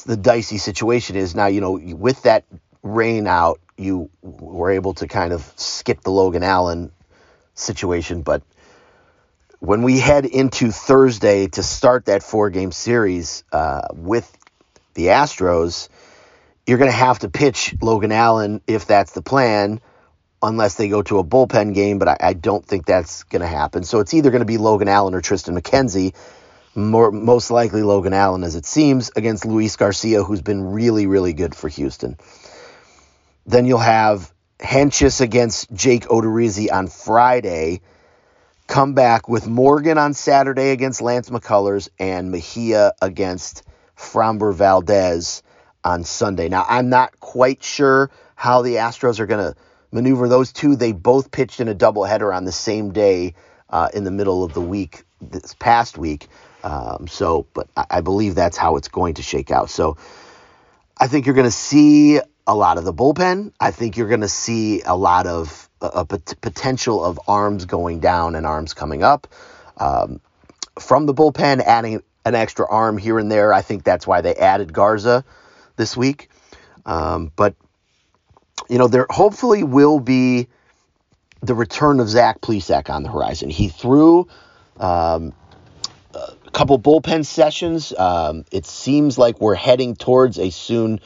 the 0.04 0.16
dicey 0.16 0.58
situation 0.58 1.16
is 1.16 1.34
now, 1.34 1.46
you 1.46 1.60
know, 1.60 1.72
with 1.72 2.22
that 2.22 2.44
rain 2.82 3.26
out, 3.26 3.60
you 3.78 4.10
were 4.20 4.70
able 4.70 4.94
to 4.94 5.08
kind 5.08 5.32
of 5.32 5.50
skip 5.56 6.02
the 6.02 6.10
Logan 6.10 6.42
Allen 6.42 6.92
situation, 7.54 8.22
but 8.22 8.42
when 9.62 9.82
we 9.82 10.00
head 10.00 10.26
into 10.26 10.72
Thursday 10.72 11.46
to 11.46 11.62
start 11.62 12.06
that 12.06 12.24
four 12.24 12.50
game 12.50 12.72
series 12.72 13.44
uh, 13.52 13.82
with 13.92 14.28
the 14.94 15.06
Astros, 15.06 15.88
you're 16.66 16.78
going 16.78 16.90
to 16.90 16.96
have 16.96 17.20
to 17.20 17.28
pitch 17.28 17.76
Logan 17.80 18.10
Allen 18.10 18.60
if 18.66 18.86
that's 18.86 19.12
the 19.12 19.22
plan, 19.22 19.80
unless 20.42 20.74
they 20.74 20.88
go 20.88 21.00
to 21.02 21.20
a 21.20 21.24
bullpen 21.24 21.74
game, 21.74 22.00
but 22.00 22.08
I, 22.08 22.16
I 22.20 22.32
don't 22.32 22.66
think 22.66 22.86
that's 22.86 23.22
going 23.22 23.42
to 23.42 23.46
happen. 23.46 23.84
So 23.84 24.00
it's 24.00 24.12
either 24.14 24.32
going 24.32 24.40
to 24.40 24.46
be 24.46 24.58
Logan 24.58 24.88
Allen 24.88 25.14
or 25.14 25.20
Triston 25.20 25.56
McKenzie. 25.56 26.12
More, 26.74 27.12
most 27.12 27.52
likely 27.52 27.84
Logan 27.84 28.14
Allen, 28.14 28.42
as 28.42 28.56
it 28.56 28.66
seems, 28.66 29.12
against 29.14 29.44
Luis 29.44 29.76
Garcia, 29.76 30.24
who's 30.24 30.42
been 30.42 30.72
really, 30.72 31.06
really 31.06 31.34
good 31.34 31.54
for 31.54 31.68
Houston. 31.68 32.16
Then 33.46 33.66
you'll 33.66 33.78
have 33.78 34.32
Hentges 34.58 35.20
against 35.20 35.72
Jake 35.72 36.06
Odorizzi 36.06 36.72
on 36.72 36.88
Friday. 36.88 37.80
Come 38.66 38.94
back 38.94 39.28
with 39.28 39.46
Morgan 39.46 39.98
on 39.98 40.14
Saturday 40.14 40.70
against 40.70 41.02
Lance 41.02 41.28
McCullers 41.28 41.88
and 41.98 42.30
Mejia 42.30 42.92
against 43.02 43.64
Framber 43.96 44.54
Valdez 44.54 45.42
on 45.84 46.04
Sunday. 46.04 46.48
Now, 46.48 46.64
I'm 46.68 46.88
not 46.88 47.18
quite 47.20 47.62
sure 47.62 48.10
how 48.34 48.62
the 48.62 48.76
Astros 48.76 49.20
are 49.20 49.26
going 49.26 49.52
to 49.52 49.60
maneuver 49.90 50.28
those 50.28 50.52
two. 50.52 50.76
They 50.76 50.92
both 50.92 51.30
pitched 51.30 51.60
in 51.60 51.68
a 51.68 51.74
doubleheader 51.74 52.34
on 52.34 52.44
the 52.44 52.52
same 52.52 52.92
day 52.92 53.34
uh, 53.68 53.88
in 53.92 54.04
the 54.04 54.10
middle 54.10 54.42
of 54.42 54.54
the 54.54 54.60
week 54.60 55.04
this 55.20 55.54
past 55.54 55.98
week. 55.98 56.28
Um, 56.64 57.08
so, 57.08 57.46
but 57.52 57.68
I, 57.76 57.86
I 57.90 58.00
believe 58.00 58.34
that's 58.34 58.56
how 58.56 58.76
it's 58.76 58.88
going 58.88 59.14
to 59.14 59.22
shake 59.22 59.50
out. 59.50 59.70
So, 59.70 59.96
I 60.98 61.08
think 61.08 61.26
you're 61.26 61.34
going 61.34 61.46
to 61.46 61.50
see 61.50 62.20
a 62.46 62.54
lot 62.54 62.78
of 62.78 62.84
the 62.84 62.94
bullpen. 62.94 63.52
I 63.60 63.70
think 63.70 63.96
you're 63.96 64.08
going 64.08 64.20
to 64.20 64.28
see 64.28 64.82
a 64.82 64.96
lot 64.96 65.26
of 65.26 65.61
a, 65.82 66.00
a 66.00 66.04
potential 66.06 67.04
of 67.04 67.20
arms 67.28 67.64
going 67.64 68.00
down 68.00 68.34
and 68.34 68.46
arms 68.46 68.74
coming 68.74 69.02
up. 69.02 69.26
Um, 69.76 70.20
from 70.78 71.06
the 71.06 71.14
bullpen, 71.14 71.60
adding 71.60 72.02
an 72.24 72.34
extra 72.34 72.66
arm 72.68 72.98
here 72.98 73.18
and 73.18 73.30
there. 73.30 73.52
I 73.52 73.62
think 73.62 73.84
that's 73.84 74.06
why 74.06 74.20
they 74.20 74.34
added 74.34 74.72
Garza 74.72 75.24
this 75.76 75.96
week. 75.96 76.30
Um, 76.86 77.32
but 77.34 77.54
you 78.68 78.78
know, 78.78 78.88
there 78.88 79.06
hopefully 79.10 79.64
will 79.64 80.00
be 80.00 80.48
the 81.42 81.54
return 81.54 82.00
of 82.00 82.08
Zach 82.08 82.40
Plesac 82.40 82.88
on 82.88 83.02
the 83.02 83.10
horizon. 83.10 83.50
He 83.50 83.68
threw 83.68 84.28
um, 84.78 85.32
a 86.14 86.50
couple 86.52 86.78
bullpen 86.78 87.26
sessions. 87.26 87.92
Um, 87.92 88.44
it 88.52 88.64
seems 88.64 89.18
like 89.18 89.40
we're 89.40 89.56
heading 89.56 89.96
towards 89.96 90.38
a 90.38 90.50
soon 90.50 91.00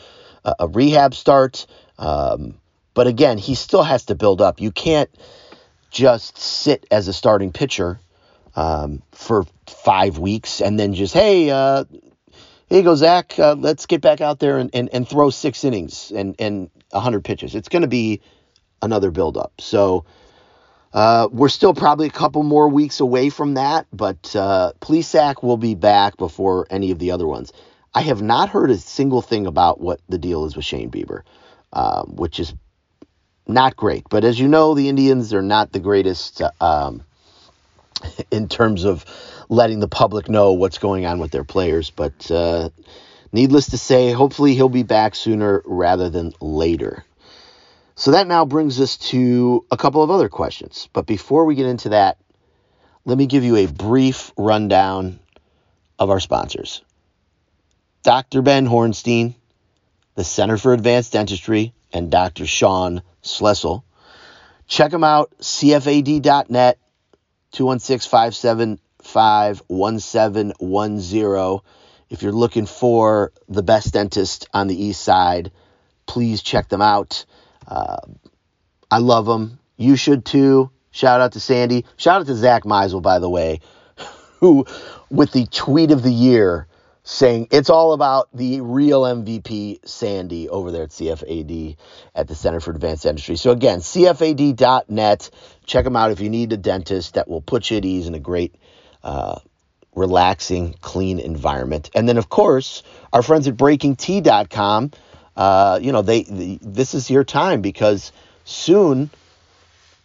uh, 0.45 0.54
a 0.61 0.68
rehab 0.68 1.14
start. 1.14 1.66
Um, 1.99 2.54
but 2.96 3.06
again, 3.06 3.36
he 3.36 3.54
still 3.54 3.82
has 3.82 4.06
to 4.06 4.14
build 4.14 4.40
up. 4.40 4.58
You 4.58 4.72
can't 4.72 5.10
just 5.90 6.38
sit 6.38 6.86
as 6.90 7.08
a 7.08 7.12
starting 7.12 7.52
pitcher 7.52 8.00
um, 8.56 9.02
for 9.12 9.44
five 9.66 10.18
weeks 10.18 10.62
and 10.62 10.80
then 10.80 10.94
just, 10.94 11.12
hey, 11.12 11.50
uh, 11.50 11.84
here 12.70 12.78
you 12.78 12.82
go, 12.82 12.94
Zach. 12.94 13.38
Uh, 13.38 13.54
let's 13.54 13.84
get 13.84 14.00
back 14.00 14.22
out 14.22 14.38
there 14.38 14.56
and, 14.56 14.70
and, 14.72 14.88
and 14.94 15.06
throw 15.06 15.28
six 15.28 15.62
innings 15.62 16.10
and, 16.10 16.36
and 16.38 16.70
100 16.88 17.22
pitches. 17.22 17.54
It's 17.54 17.68
going 17.68 17.82
to 17.82 17.88
be 17.88 18.22
another 18.80 19.10
buildup. 19.10 19.60
So 19.60 20.06
uh, 20.94 21.28
we're 21.30 21.50
still 21.50 21.74
probably 21.74 22.06
a 22.06 22.10
couple 22.10 22.44
more 22.44 22.70
weeks 22.70 23.00
away 23.00 23.28
from 23.28 23.54
that, 23.54 23.86
but 23.92 24.34
uh, 24.34 24.72
Plesac 24.80 25.42
will 25.42 25.58
be 25.58 25.74
back 25.74 26.16
before 26.16 26.66
any 26.70 26.92
of 26.92 26.98
the 26.98 27.10
other 27.10 27.26
ones. 27.26 27.52
I 27.94 28.00
have 28.00 28.22
not 28.22 28.48
heard 28.48 28.70
a 28.70 28.78
single 28.78 29.20
thing 29.20 29.46
about 29.46 29.82
what 29.82 30.00
the 30.08 30.16
deal 30.16 30.46
is 30.46 30.56
with 30.56 30.64
Shane 30.64 30.90
Bieber, 30.90 31.24
um, 31.74 32.16
which 32.16 32.40
is 32.40 32.54
not 33.46 33.76
great. 33.76 34.04
But 34.08 34.24
as 34.24 34.38
you 34.38 34.48
know, 34.48 34.74
the 34.74 34.88
Indians 34.88 35.32
are 35.32 35.42
not 35.42 35.72
the 35.72 35.80
greatest 35.80 36.42
uh, 36.42 36.50
um, 36.60 37.04
in 38.30 38.48
terms 38.48 38.84
of 38.84 39.04
letting 39.48 39.80
the 39.80 39.88
public 39.88 40.28
know 40.28 40.52
what's 40.52 40.78
going 40.78 41.06
on 41.06 41.18
with 41.18 41.30
their 41.30 41.44
players. 41.44 41.90
But 41.90 42.30
uh, 42.30 42.70
needless 43.32 43.70
to 43.70 43.78
say, 43.78 44.12
hopefully 44.12 44.54
he'll 44.54 44.68
be 44.68 44.82
back 44.82 45.14
sooner 45.14 45.62
rather 45.64 46.10
than 46.10 46.32
later. 46.40 47.04
So 47.94 48.10
that 48.10 48.26
now 48.26 48.44
brings 48.44 48.80
us 48.80 48.98
to 49.10 49.64
a 49.70 49.76
couple 49.76 50.02
of 50.02 50.10
other 50.10 50.28
questions. 50.28 50.88
But 50.92 51.06
before 51.06 51.46
we 51.46 51.54
get 51.54 51.66
into 51.66 51.90
that, 51.90 52.18
let 53.06 53.16
me 53.16 53.26
give 53.26 53.44
you 53.44 53.56
a 53.56 53.66
brief 53.66 54.32
rundown 54.36 55.20
of 55.98 56.10
our 56.10 56.20
sponsors 56.20 56.82
Dr. 58.02 58.42
Ben 58.42 58.66
Hornstein, 58.66 59.34
the 60.14 60.24
Center 60.24 60.58
for 60.58 60.74
Advanced 60.74 61.12
Dentistry, 61.12 61.72
and 61.92 62.10
Dr. 62.10 62.46
Sean 62.46 63.02
Slessel. 63.22 63.84
Check 64.66 64.90
them 64.90 65.04
out, 65.04 65.30
cfad.net, 65.40 66.78
216 67.52 68.10
575 68.10 69.62
1710. 69.68 71.60
If 72.08 72.22
you're 72.22 72.32
looking 72.32 72.66
for 72.66 73.32
the 73.48 73.62
best 73.62 73.92
dentist 73.92 74.48
on 74.52 74.66
the 74.68 74.80
east 74.84 75.02
side, 75.02 75.50
please 76.06 76.42
check 76.42 76.68
them 76.68 76.82
out. 76.82 77.24
Uh, 77.66 77.96
I 78.90 78.98
love 78.98 79.26
them. 79.26 79.58
You 79.76 79.96
should 79.96 80.24
too. 80.24 80.70
Shout 80.90 81.20
out 81.20 81.32
to 81.32 81.40
Sandy. 81.40 81.84
Shout 81.96 82.22
out 82.22 82.26
to 82.26 82.34
Zach 82.34 82.62
Meisel, 82.64 83.02
by 83.02 83.18
the 83.18 83.28
way, 83.28 83.60
who, 84.40 84.64
with 85.10 85.32
the 85.32 85.46
tweet 85.46 85.90
of 85.90 86.02
the 86.02 86.12
year, 86.12 86.68
saying 87.06 87.46
it's 87.52 87.70
all 87.70 87.92
about 87.92 88.28
the 88.34 88.60
real 88.60 89.02
MVP, 89.02 89.78
Sandy, 89.88 90.48
over 90.48 90.72
there 90.72 90.82
at 90.82 90.90
CFAD 90.90 91.76
at 92.16 92.26
the 92.26 92.34
Center 92.34 92.58
for 92.58 92.72
Advanced 92.72 93.04
Dentistry. 93.04 93.36
So, 93.36 93.52
again, 93.52 93.78
CFAD.net. 93.78 95.30
Check 95.64 95.84
them 95.84 95.94
out 95.94 96.10
if 96.10 96.18
you 96.18 96.28
need 96.28 96.52
a 96.52 96.56
dentist 96.56 97.14
that 97.14 97.28
will 97.28 97.40
put 97.40 97.70
you 97.70 97.76
at 97.76 97.84
ease 97.84 98.08
in 98.08 98.14
a 98.14 98.18
great, 98.18 98.56
uh, 99.04 99.38
relaxing, 99.94 100.75
clean 100.80 101.20
environment. 101.20 101.90
And 101.94 102.08
then, 102.08 102.18
of 102.18 102.28
course, 102.28 102.82
our 103.12 103.22
friends 103.22 103.46
at 103.46 103.56
BreakingT.com. 103.56 104.90
Uh, 105.36 105.78
you 105.80 105.92
know, 105.92 106.02
they, 106.02 106.25
the, 106.25 106.58
this 106.60 106.92
is 106.92 107.08
your 107.08 107.22
time 107.22 107.60
because 107.60 108.10
soon 108.44 109.10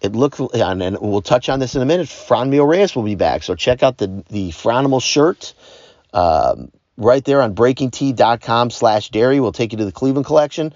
it 0.01 0.11
looks, 0.11 0.39
and 0.39 0.97
we'll 1.01 1.21
touch 1.23 1.49
on 1.49 1.59
this 1.59 1.73
in 1.73 1.81
a 1.81 1.85
minute. 1.85 2.07
Franmil 2.07 2.67
Reyes 2.67 2.95
will 2.95 3.03
be 3.03 3.15
back, 3.15 3.41
so 3.41 3.55
check 3.55 3.81
out 3.81 3.97
the 3.97 4.23
the 4.29 4.49
Fronimal 4.49 5.01
shirt. 5.01 5.53
Um, 6.13 6.71
right 7.01 7.23
there 7.23 7.41
on 7.41 7.55
breakingt.com 7.55 8.69
slash 8.69 9.09
dery 9.09 9.39
will 9.39 9.51
take 9.51 9.71
you 9.71 9.77
to 9.79 9.85
the 9.85 9.91
Cleveland 9.91 10.25
collection. 10.25 10.73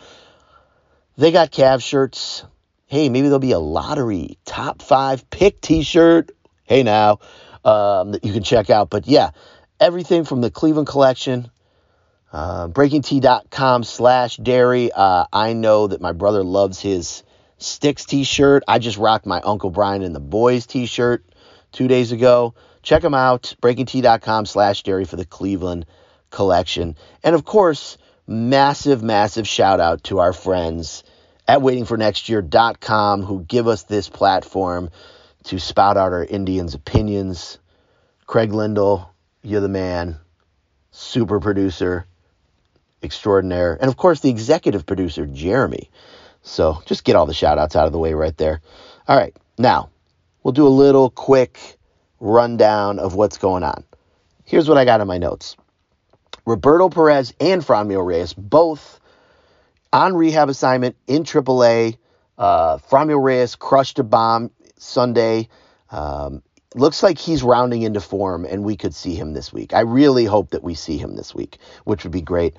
They 1.17 1.31
got 1.31 1.51
Cavs 1.51 1.83
shirts. 1.83 2.43
Hey, 2.87 3.09
maybe 3.09 3.27
there'll 3.27 3.39
be 3.39 3.51
a 3.51 3.59
lottery 3.59 4.37
top 4.45 4.81
five 4.81 5.29
pick 5.29 5.61
t-shirt. 5.61 6.31
Hey 6.63 6.83
now, 6.83 7.19
um, 7.63 8.11
that 8.11 8.25
you 8.25 8.33
can 8.33 8.43
check 8.43 8.69
out. 8.69 8.89
But 8.89 9.07
yeah, 9.07 9.31
everything 9.79 10.25
from 10.25 10.41
the 10.41 10.51
Cleveland 10.51 10.87
collection, 10.87 11.49
uh, 12.33 12.67
breakingt.com 12.67 13.83
slash 13.83 14.37
dery. 14.37 14.89
Uh, 14.93 15.25
I 15.31 15.53
know 15.53 15.87
that 15.87 16.01
my 16.01 16.11
brother 16.11 16.43
loves 16.43 16.79
his 16.79 17.23
Sticks 17.57 18.05
t-shirt. 18.05 18.63
I 18.67 18.79
just 18.79 18.97
rocked 18.97 19.25
my 19.25 19.39
Uncle 19.39 19.69
Brian 19.69 20.03
and 20.03 20.13
the 20.13 20.19
Boys 20.19 20.65
t-shirt 20.65 21.23
two 21.71 21.87
days 21.87 22.11
ago. 22.11 22.53
Check 22.83 23.01
them 23.01 23.13
out, 23.13 23.55
breakingt.com 23.61 24.45
slash 24.45 24.83
dairy 24.83 25.05
for 25.05 25.15
the 25.15 25.25
Cleveland 25.25 25.85
collection. 26.35 26.95
And 27.23 27.33
of 27.33 27.45
course, 27.45 27.97
massive, 28.27 29.01
massive 29.01 29.47
shout 29.47 29.79
out 29.79 30.03
to 30.05 30.19
our 30.19 30.33
friends 30.33 31.03
at 31.47 31.59
waitingfornextyear.com 31.59 33.23
who 33.23 33.43
give 33.43 33.67
us 33.67 33.83
this 33.83 34.09
platform 34.09 34.89
to 35.45 35.59
spout 35.59 35.97
out 35.97 36.13
our 36.13 36.23
Indians' 36.23 36.73
opinions. 36.73 37.57
Craig 38.27 38.53
Lyndall, 38.53 39.09
you're 39.41 39.61
the 39.61 39.67
man. 39.69 40.17
Super 40.91 41.39
producer 41.39 42.05
extraordinaire. 43.03 43.77
And 43.79 43.89
of 43.89 43.95
course, 43.95 44.19
the 44.19 44.29
executive 44.29 44.85
producer, 44.85 45.25
Jeremy. 45.25 45.89
So 46.41 46.81
just 46.85 47.03
get 47.03 47.15
all 47.15 47.25
the 47.25 47.33
shout 47.33 47.57
outs 47.57 47.75
out 47.75 47.85
of 47.85 47.91
the 47.91 47.99
way 47.99 48.13
right 48.13 48.35
there. 48.37 48.61
All 49.07 49.17
right, 49.17 49.35
now 49.57 49.89
we'll 50.43 50.51
do 50.51 50.67
a 50.67 50.69
little 50.69 51.09
quick 51.09 51.77
rundown 52.19 52.99
of 52.99 53.15
what's 53.15 53.37
going 53.37 53.63
on. 53.63 53.83
Here's 54.43 54.67
what 54.67 54.77
I 54.77 54.85
got 54.85 55.01
in 55.01 55.07
my 55.07 55.17
notes. 55.17 55.55
Roberto 56.45 56.89
Perez 56.89 57.33
and 57.39 57.61
Franmil 57.61 58.05
Reyes, 58.05 58.33
both 58.33 58.99
on 59.91 60.15
rehab 60.15 60.49
assignment 60.49 60.95
in 61.07 61.23
AAA. 61.23 61.97
Uh, 62.37 62.77
Franmil 62.77 63.23
Reyes 63.23 63.55
crushed 63.55 63.99
a 63.99 64.03
bomb 64.03 64.51
Sunday. 64.77 65.49
Um, 65.89 66.43
looks 66.75 67.01
like 67.01 67.17
he's 67.17 67.41
rounding 67.41 67.81
into 67.81 68.01
form, 68.01 68.45
and 68.45 68.63
we 68.63 68.75
could 68.75 68.93
see 68.93 69.15
him 69.15 69.33
this 69.33 69.51
week. 69.51 69.73
I 69.73 69.81
really 69.81 70.25
hope 70.25 70.51
that 70.51 70.63
we 70.63 70.75
see 70.75 70.97
him 70.97 71.15
this 71.15 71.33
week, 71.33 71.57
which 71.85 72.03
would 72.03 72.11
be 72.11 72.21
great. 72.21 72.55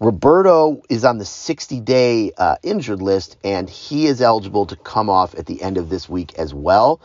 Roberto 0.00 0.82
is 0.88 1.04
on 1.04 1.18
the 1.18 1.24
60 1.24 1.80
day 1.80 2.32
uh, 2.36 2.56
injured 2.62 3.02
list, 3.02 3.36
and 3.44 3.68
he 3.68 4.06
is 4.06 4.20
eligible 4.20 4.66
to 4.66 4.76
come 4.76 5.08
off 5.10 5.34
at 5.34 5.46
the 5.46 5.62
end 5.62 5.76
of 5.76 5.88
this 5.90 6.08
week 6.08 6.34
as 6.34 6.52
well, 6.52 7.00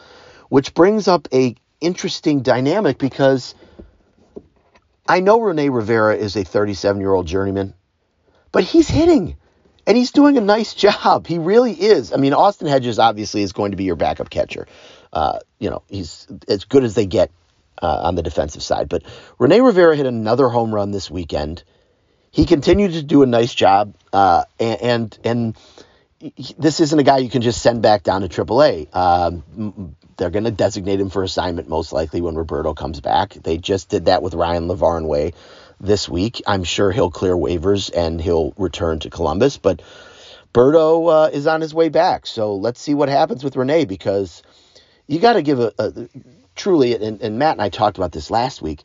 which 0.50 0.74
brings 0.74 1.08
up 1.08 1.27
a 1.34 1.56
interesting 1.82 2.42
dynamic 2.42 2.98
because 2.98 3.54
I 5.07 5.19
know 5.19 5.39
Rene 5.39 5.69
Rivera 5.69 6.15
is 6.15 6.35
a 6.35 6.43
37 6.43 7.00
year 7.00 7.13
old 7.13 7.27
journeyman, 7.27 7.74
but 8.51 8.63
he's 8.63 8.89
hitting 8.89 9.38
and 9.85 9.95
he's 9.95 10.12
doing 10.12 10.38
a 10.38 10.41
nice 10.41 10.74
job. 10.74 11.27
He 11.27 11.38
really 11.38 11.74
is. 11.74 12.12
I 12.12 12.17
mean, 12.17 12.33
Austin 12.33 12.67
Hedges 12.67 13.00
obviously 13.00 13.43
is 13.43 13.53
going 13.53 13.71
to 13.71 13.77
be 13.77 13.83
your 13.83 13.95
backup 13.95 14.29
catcher. 14.29 14.67
Uh, 15.13 15.39
you 15.59 15.69
know, 15.69 15.83
he's 15.88 16.27
as 16.47 16.65
good 16.65 16.83
as 16.83 16.95
they 16.95 17.05
get 17.05 17.31
uh, 17.81 18.01
on 18.03 18.15
the 18.15 18.24
defensive 18.24 18.63
side. 18.63 18.89
But 18.89 19.03
Rene 19.38 19.62
Rivera 19.62 19.95
hit 19.95 20.05
another 20.05 20.50
home 20.50 20.74
run 20.74 20.91
this 20.91 21.09
weekend. 21.12 21.63
He 22.31 22.45
continued 22.45 22.93
to 22.93 23.03
do 23.03 23.24
a 23.24 23.25
nice 23.25 23.53
job, 23.53 23.95
uh, 24.12 24.43
and, 24.59 24.81
and, 24.81 25.19
and 25.24 25.57
this 26.58 26.79
isn't 26.79 26.98
a 26.98 27.03
guy 27.03 27.17
you 27.17 27.29
can 27.29 27.41
just 27.41 27.62
send 27.62 27.82
back 27.82 28.03
down 28.03 28.22
to 28.22 28.27
AAA. 28.27 28.96
Um, 28.96 29.96
they're 30.17 30.29
going 30.29 30.46
to 30.46 30.51
designate 30.51 31.00
him 31.00 31.10
for 31.10 31.24
assignment 31.24 31.67
most 31.67 31.91
likely 31.94 32.22
when 32.22 32.36
Roberto 32.36 32.74
comes 32.74 33.00
back. 33.01 33.34
They 33.34 33.58
just 33.58 33.89
did 33.89 34.05
that 34.05 34.24
with 34.24 34.34
Ryan 34.34 34.67
Lavarnway 34.67 35.34
this 35.79 36.08
week. 36.08 36.41
I'm 36.48 36.63
sure 36.63 36.91
he'll 36.91 37.12
clear 37.12 37.36
waivers 37.36 37.91
and 37.96 38.22
he'll 38.22 38.53
return 38.58 39.00
to 39.00 39.10
Columbus, 39.10 39.58
but 39.58 39.82
Berto 40.53 41.25
uh, 41.25 41.29
is 41.32 41.48
on 41.48 41.62
his 41.62 41.74
way 41.74 41.89
back. 41.89 42.25
So 42.25 42.55
let's 42.55 42.79
see 42.79 42.94
what 42.94 43.10
happens 43.10 43.44
with 43.44 43.58
Rene 43.58 43.86
because 43.86 44.41
you 45.08 45.20
got 45.20 45.34
to 45.34 45.41
give 45.41 45.60
a, 45.60 45.74
a 45.77 46.08
truly, 46.55 46.96
and, 46.96 47.22
and, 47.22 47.38
Matt 47.38 47.53
and 47.53 47.62
I 47.62 47.70
talked 47.70 47.98
about 47.98 48.13
this 48.13 48.32
last 48.32 48.62
week. 48.62 48.82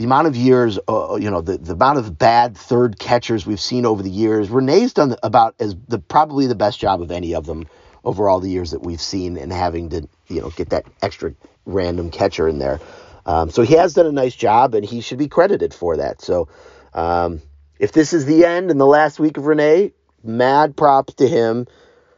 The 0.00 0.06
amount 0.06 0.28
of 0.28 0.34
years, 0.34 0.78
uh, 0.88 1.18
you 1.20 1.30
know, 1.30 1.42
the, 1.42 1.58
the 1.58 1.74
amount 1.74 1.98
of 1.98 2.16
bad 2.16 2.56
third 2.56 2.98
catchers 2.98 3.44
we've 3.44 3.60
seen 3.60 3.84
over 3.84 4.02
the 4.02 4.08
years. 4.08 4.48
Rene's 4.48 4.94
done 4.94 5.14
about 5.22 5.54
as 5.60 5.76
the 5.88 5.98
probably 5.98 6.46
the 6.46 6.54
best 6.54 6.80
job 6.80 7.02
of 7.02 7.10
any 7.10 7.34
of 7.34 7.44
them 7.44 7.66
over 8.02 8.26
all 8.26 8.40
the 8.40 8.48
years 8.48 8.70
that 8.70 8.80
we've 8.80 8.98
seen, 9.02 9.36
and 9.36 9.52
having 9.52 9.90
to 9.90 10.08
you 10.28 10.40
know 10.40 10.48
get 10.48 10.70
that 10.70 10.86
extra 11.02 11.34
random 11.66 12.10
catcher 12.10 12.48
in 12.48 12.58
there. 12.60 12.80
Um, 13.26 13.50
so 13.50 13.60
he 13.60 13.74
has 13.74 13.92
done 13.92 14.06
a 14.06 14.12
nice 14.12 14.34
job, 14.34 14.74
and 14.74 14.86
he 14.86 15.02
should 15.02 15.18
be 15.18 15.28
credited 15.28 15.74
for 15.74 15.98
that. 15.98 16.22
So 16.22 16.48
um, 16.94 17.42
if 17.78 17.92
this 17.92 18.14
is 18.14 18.24
the 18.24 18.46
end 18.46 18.70
and 18.70 18.80
the 18.80 18.86
last 18.86 19.20
week 19.20 19.36
of 19.36 19.44
Rene, 19.44 19.92
mad 20.24 20.78
props 20.78 21.12
to 21.16 21.28
him 21.28 21.66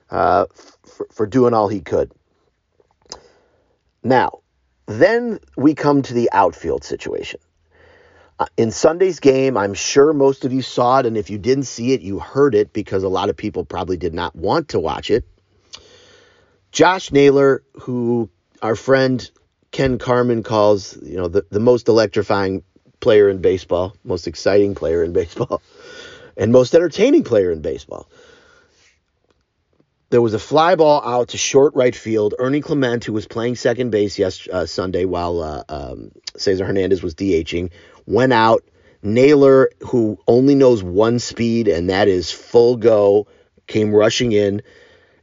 uh, 0.09 0.47
for, 0.87 1.09
for 1.11 1.27
doing 1.27 1.53
all 1.53 1.67
he 1.67 1.81
could. 1.81 2.13
Now, 4.05 4.39
then 4.87 5.41
we 5.57 5.75
come 5.75 6.03
to 6.03 6.15
the 6.15 6.31
outfield 6.33 6.85
situation. 6.85 7.41
Uh, 8.43 8.47
in 8.57 8.73
Sunday's 8.73 9.21
game, 9.21 9.57
I'm 9.57 9.73
sure 9.73 10.13
most 10.13 10.45
of 10.45 10.53
you 10.53 10.63
saw 10.63 10.99
it, 10.99 11.07
and 11.07 11.17
if 11.17 11.31
you 11.31 11.39
didn't 11.39 11.67
see 11.67 11.93
it, 11.93 12.01
you 12.01 12.19
heard 12.19 12.57
it 12.57 12.73
because 12.73 13.05
a 13.05 13.09
lot 13.09 13.31
of 13.31 13.37
people 13.37 13.65
probably 13.65 13.97
did 13.97 14.15
not 14.15 14.35
want 14.35 14.71
to 14.71 14.81
watch 14.81 15.13
it. 15.13 15.25
Josh 16.73 17.13
Naylor, 17.13 17.63
who 17.83 18.31
our 18.61 18.75
friend 18.75 19.31
Ken 19.71 19.97
Carman 19.97 20.43
calls, 20.43 20.99
you 21.01 21.19
know, 21.19 21.29
the, 21.29 21.47
the 21.51 21.61
most 21.61 21.87
electrifying 21.87 22.65
player 22.99 23.29
in 23.29 23.39
baseball, 23.39 23.95
most 24.03 24.27
exciting 24.27 24.75
player 24.75 25.05
in 25.05 25.13
baseball 25.13 25.63
and 26.37 26.51
most 26.51 26.75
entertaining 26.75 27.23
player 27.23 27.53
in 27.53 27.63
baseball. 27.63 28.09
There 30.13 30.21
was 30.21 30.35
a 30.35 30.39
fly 30.39 30.75
ball 30.75 31.01
out 31.03 31.29
to 31.29 31.39
short 31.39 31.75
right 31.75 31.97
field. 31.97 32.35
Ernie 32.39 32.61
Clement, 32.61 33.03
who 33.03 33.15
was 33.15 33.27
playing 33.27 33.57
second 33.57 33.89
base 33.89 34.19
yes 34.19 34.47
uh, 34.47 34.67
Sunday 34.67 35.07
while 35.07 35.43
uh, 35.43 35.65
um, 35.71 36.13
Cesar 36.37 36.67
Hernandez 36.67 37.03
was 37.03 37.15
DHing, 37.15 37.71
went 38.05 38.35
out. 38.35 38.63
Naylor, 39.03 39.71
who 39.81 40.19
only 40.29 40.55
knows 40.55 40.83
one 40.83 41.19
speed, 41.19 41.67
and 41.67 41.89
that 41.89 42.09
is 42.09 42.31
full 42.31 42.77
go, 42.77 43.27
came 43.67 43.91
rushing 43.91 44.33
in, 44.33 44.61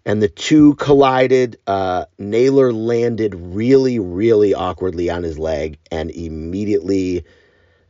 and 0.08 0.24
the 0.24 0.27
two 0.27 0.74
collided. 0.74 1.60
Uh, 1.67 2.05
Naylor 2.17 2.74
landed 2.74 3.36
really, 3.36 4.00
really 4.00 4.55
awkwardly 4.55 5.12
on 5.12 5.22
his 5.22 5.38
leg 5.38 5.77
and 5.91 6.10
immediately 6.10 7.25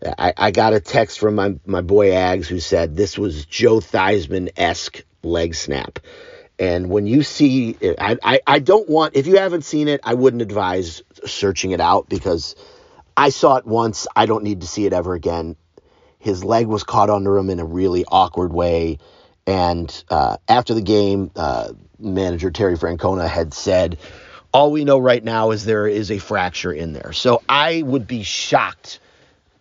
I, 0.06 0.34
I 0.36 0.52
got 0.52 0.74
a 0.74 0.82
text 0.82 1.20
from 1.20 1.36
my, 1.36 1.56
my 1.66 1.82
boy 1.82 2.10
Ags 2.10 2.48
who 2.48 2.60
said 2.60 2.98
this 2.98 3.18
was 3.18 3.46
Joe 3.46 3.80
Theismann 3.80 4.50
esque 4.58 5.06
leg 5.24 5.56
snap. 5.56 6.00
And 6.60 6.90
when 6.90 7.08
you 7.08 7.24
see 7.24 7.78
I, 7.98 8.18
I, 8.22 8.40
I 8.46 8.60
don't 8.60 8.90
want, 8.90 9.16
if 9.16 9.28
you 9.28 9.38
haven't 9.38 9.64
seen 9.64 9.88
it, 9.88 10.02
I 10.04 10.14
wouldn't 10.14 10.42
advise 10.42 11.02
searching 11.26 11.72
it 11.72 11.80
out 11.80 12.10
because 12.10 12.56
I 13.16 13.30
saw 13.30 13.56
it 13.56 13.66
once. 13.66 14.08
I 14.16 14.26
don't 14.26 14.44
need 14.44 14.62
to 14.62 14.68
see 14.68 14.86
it 14.86 14.92
ever 14.92 15.14
again. 15.14 15.56
His 16.20 16.44
leg 16.44 16.68
was 16.68 16.84
caught 16.84 17.10
under 17.10 17.38
him 17.38 17.50
in 17.50 17.62
a 17.62 17.66
really 17.66 18.04
awkward 18.06 18.52
way. 18.52 19.00
And 19.48 20.04
uh, 20.10 20.38
after 20.50 20.74
the 20.74 20.82
game, 20.82 21.32
uh, 21.36 21.70
manager 21.98 22.52
Terry 22.52 22.78
Francona 22.78 23.28
had 23.28 23.54
said, 23.54 23.98
All 24.54 24.72
we 24.72 24.84
know 24.84 25.00
right 25.00 25.24
now 25.24 25.52
is 25.52 25.64
there 25.64 25.88
is 25.88 26.12
a 26.12 26.18
fracture 26.18 26.74
in 26.74 26.92
there. 26.92 27.14
So 27.14 27.42
I 27.48 27.82
would 27.84 28.06
be 28.06 28.24
shocked 28.24 29.00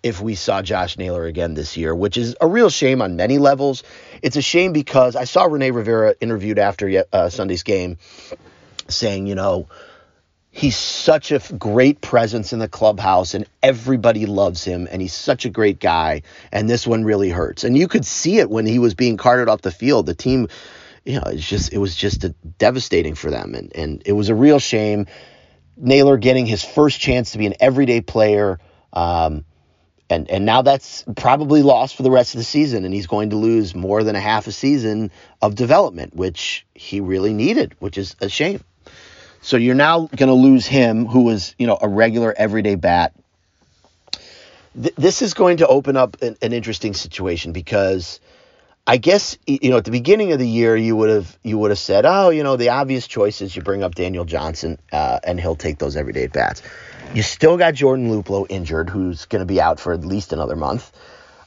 if 0.02 0.20
we 0.20 0.34
saw 0.34 0.62
Josh 0.62 0.96
Naylor 0.96 1.24
again 1.24 1.54
this 1.54 1.76
year, 1.76 1.94
which 1.94 2.16
is 2.16 2.37
a 2.40 2.46
real 2.46 2.70
shame 2.70 3.02
on 3.02 3.16
many 3.16 3.38
levels. 3.38 3.82
It's 4.22 4.37
a 4.37 4.42
shame 4.42 4.72
because 4.72 5.16
I 5.16 5.24
saw 5.24 5.44
Rene 5.44 5.70
Rivera 5.70 6.14
interviewed 6.20 6.58
after 6.58 7.04
uh, 7.12 7.30
Sunday's 7.30 7.62
game 7.62 7.98
saying, 8.88 9.26
you 9.26 9.34
know, 9.34 9.68
he's 10.50 10.76
such 10.76 11.30
a 11.30 11.38
great 11.56 12.00
presence 12.00 12.52
in 12.52 12.58
the 12.58 12.68
clubhouse 12.68 13.34
and 13.34 13.46
everybody 13.62 14.26
loves 14.26 14.64
him 14.64 14.88
and 14.90 15.02
he's 15.02 15.12
such 15.12 15.44
a 15.44 15.50
great 15.50 15.78
guy 15.78 16.22
and 16.50 16.68
this 16.68 16.87
one 16.87 17.04
really 17.04 17.30
hurts. 17.30 17.64
And 17.64 17.76
you 17.76 17.88
could 17.88 18.04
see 18.04 18.38
it 18.38 18.50
when 18.50 18.66
he 18.66 18.78
was 18.78 18.94
being 18.94 19.16
carted 19.16 19.48
off 19.48 19.62
the 19.62 19.70
field. 19.70 20.06
The 20.06 20.14
team, 20.14 20.48
you 21.04 21.14
know, 21.14 21.26
it's 21.26 21.46
just 21.46 21.72
it 21.72 21.78
was 21.78 21.94
just 21.94 22.24
a, 22.24 22.30
devastating 22.58 23.14
for 23.14 23.30
them 23.30 23.54
and 23.54 23.74
and 23.76 24.02
it 24.06 24.12
was 24.12 24.30
a 24.30 24.34
real 24.34 24.58
shame. 24.58 25.06
Naylor 25.76 26.16
getting 26.16 26.46
his 26.46 26.64
first 26.64 26.98
chance 26.98 27.32
to 27.32 27.38
be 27.38 27.46
an 27.46 27.54
everyday 27.61 28.00
player. 28.00 28.58
Um, 28.92 29.44
and 30.11 30.31
and 30.31 30.44
now 30.44 30.62
that's 30.62 31.05
probably 31.16 31.62
lost 31.62 31.97
for 31.97 32.03
the 32.03 32.11
rest 32.11 32.35
of 32.35 32.38
the 32.38 32.44
season 32.44 32.85
and 32.85 32.94
he's 32.94 33.07
going 33.07 33.31
to 33.31 33.37
lose 33.37 33.75
more 33.75 34.03
than 34.03 34.16
a 34.16 34.21
half 34.21 34.47
a 34.47 34.53
season 34.53 35.11
of 35.42 35.55
development 35.55 36.14
which 36.14 36.66
he 36.75 37.01
really 37.01 37.33
needed 37.33 37.75
which 37.79 37.99
is 37.99 38.16
a 38.21 38.29
shame. 38.29 38.62
So 39.40 39.57
you're 39.57 39.75
now 39.75 40.09
going 40.16 40.29
to 40.29 40.35
lose 40.35 40.66
him 40.66 41.07
who 41.07 41.23
was 41.23 41.55
you 41.59 41.66
know 41.66 41.79
a 41.81 41.88
regular 41.88 42.35
everyday 42.37 42.75
bat. 42.75 43.14
Th- 44.81 44.94
this 44.97 45.23
is 45.23 45.35
going 45.35 45.59
to 45.59 45.66
open 45.66 45.97
up 45.97 46.23
an, 46.23 46.37
an 46.42 46.53
interesting 46.53 46.94
situation 46.94 47.53
because 47.53 48.21
I 48.87 48.97
guess 48.97 49.37
you 49.47 49.71
know 49.71 49.77
at 49.77 49.85
the 49.85 49.90
beginning 49.90 50.33
of 50.33 50.38
the 50.38 50.49
year 50.49 50.75
you 50.75 50.97
would 50.97 51.11
have 51.11 51.38
you 51.42 51.59
would 51.59 51.71
have 51.71 51.79
said 51.79 52.07
oh 52.07 52.31
you 52.31 52.42
know 52.42 52.57
the 52.57 52.71
obvious 52.71 53.07
choice 53.07 53.42
is 53.42 53.55
you 53.55 53.61
bring 53.61 53.83
up 53.83 53.94
Daniel 53.94 54.25
Johnson 54.25 54.79
uh, 54.90 55.21
and 55.23 55.38
he'll 55.38 55.57
take 55.57 55.79
those 55.79 55.97
everyday 55.97 56.27
bats 56.27 56.62
you 57.14 57.22
still 57.22 57.56
got 57.56 57.74
Jordan 57.74 58.11
Luplow 58.11 58.46
injured, 58.48 58.90
who's 58.90 59.26
going 59.26 59.40
to 59.40 59.46
be 59.46 59.61
out 59.61 59.80
for 59.80 59.92
at 59.92 60.04
least 60.04 60.32
another 60.32 60.56
month. 60.56 60.92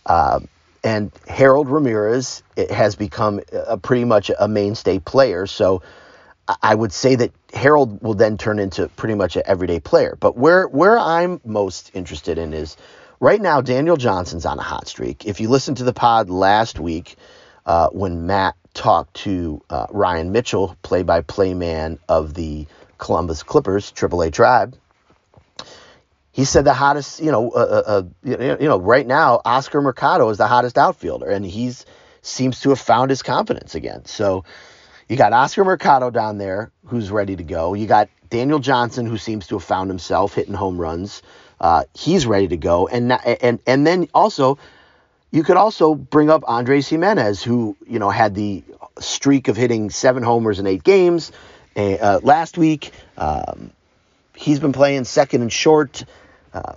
Uh, 0.05 0.39
and 0.83 1.11
Harold 1.27 1.69
Ramirez 1.69 2.41
has 2.69 2.95
become 2.95 3.41
a, 3.51 3.77
pretty 3.77 4.03
much 4.05 4.31
a 4.37 4.47
mainstay 4.47 4.99
player. 4.99 5.45
So 5.45 5.83
I 6.61 6.73
would 6.73 6.91
say 6.91 7.15
that 7.15 7.31
Harold 7.53 8.01
will 8.01 8.15
then 8.15 8.37
turn 8.37 8.59
into 8.59 8.87
pretty 8.89 9.15
much 9.15 9.35
an 9.35 9.43
everyday 9.45 9.79
player. 9.79 10.17
But 10.19 10.35
where 10.35 10.67
where 10.67 10.97
I'm 10.97 11.39
most 11.45 11.91
interested 11.93 12.37
in 12.37 12.53
is 12.53 12.77
right 13.19 13.39
now 13.39 13.61
Daniel 13.61 13.95
Johnson's 13.95 14.45
on 14.45 14.57
a 14.57 14.63
hot 14.63 14.87
streak. 14.87 15.25
If 15.25 15.39
you 15.39 15.49
listen 15.49 15.75
to 15.75 15.83
the 15.83 15.93
pod 15.93 16.29
last 16.29 16.79
week 16.79 17.15
uh, 17.65 17.89
when 17.89 18.25
Matt 18.25 18.55
talked 18.73 19.13
to 19.15 19.61
uh, 19.69 19.87
Ryan 19.91 20.31
Mitchell, 20.31 20.75
play-by-play 20.81 21.53
man 21.53 21.99
of 22.09 22.33
the 22.33 22.65
Columbus 22.97 23.43
Clippers, 23.43 23.91
AAA 23.91 24.33
Tribe, 24.33 24.75
he 26.31 26.45
said 26.45 26.65
the 26.65 26.73
hottest, 26.73 27.21
you 27.21 27.31
know, 27.31 27.51
uh, 27.51 27.57
uh, 27.57 27.83
uh 27.85 28.03
you 28.23 28.67
know, 28.67 28.79
right 28.79 29.05
now 29.05 29.41
Oscar 29.43 29.81
Mercado 29.81 30.29
is 30.29 30.37
the 30.37 30.47
hottest 30.47 30.77
outfielder, 30.77 31.29
and 31.29 31.45
he's 31.45 31.85
seems 32.21 32.61
to 32.61 32.69
have 32.69 32.79
found 32.79 33.09
his 33.09 33.23
confidence 33.23 33.75
again. 33.75 34.05
So 34.05 34.45
you 35.09 35.17
got 35.17 35.33
Oscar 35.33 35.65
Mercado 35.65 36.09
down 36.09 36.37
there 36.37 36.71
who's 36.85 37.11
ready 37.11 37.35
to 37.35 37.43
go. 37.43 37.73
You 37.73 37.87
got 37.87 38.09
Daniel 38.29 38.59
Johnson 38.59 39.05
who 39.05 39.17
seems 39.17 39.47
to 39.47 39.55
have 39.55 39.63
found 39.63 39.89
himself 39.89 40.35
hitting 40.35 40.53
home 40.53 40.77
runs. 40.77 41.21
Uh, 41.59 41.83
he's 41.93 42.25
ready 42.25 42.47
to 42.47 42.57
go, 42.57 42.87
and 42.87 43.11
and 43.11 43.59
and 43.67 43.85
then 43.85 44.07
also 44.13 44.57
you 45.31 45.43
could 45.43 45.57
also 45.57 45.95
bring 45.95 46.29
up 46.29 46.43
Andres 46.47 46.87
Gimenez 46.87 47.43
who 47.43 47.75
you 47.85 47.99
know 47.99 48.09
had 48.09 48.35
the 48.35 48.63
streak 48.99 49.47
of 49.47 49.57
hitting 49.57 49.89
seven 49.89 50.23
homers 50.23 50.59
in 50.59 50.67
eight 50.67 50.83
games 50.83 51.31
uh, 51.75 52.19
last 52.23 52.57
week. 52.57 52.91
Um, 53.17 53.71
he's 54.41 54.59
been 54.59 54.73
playing 54.73 55.05
second 55.05 55.41
and 55.41 55.51
short. 55.51 56.03
Uh, 56.53 56.75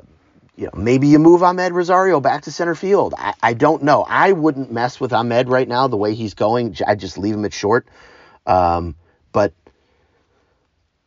you 0.57 0.66
know, 0.66 0.72
maybe 0.77 1.09
you 1.09 1.18
move 1.18 1.40
Amed 1.40 1.72
Rosario 1.72 2.20
back 2.20 2.42
to 2.42 2.53
center 2.53 2.74
field. 2.74 3.14
I, 3.16 3.35
I 3.42 3.55
don't 3.55 3.83
know. 3.83 4.05
I 4.07 4.33
wouldn't 4.33 4.70
mess 4.70 5.00
with 5.00 5.11
Amed 5.11 5.48
right 5.48 5.66
now 5.66 5.88
the 5.88 5.96
way 5.96 6.14
he's 6.14 6.35
going. 6.35 6.77
I 6.87 6.94
just 6.94 7.18
leave 7.18 7.35
him 7.35 7.44
at 7.44 7.53
short. 7.53 7.88
Um, 8.46 8.94
but 9.33 9.53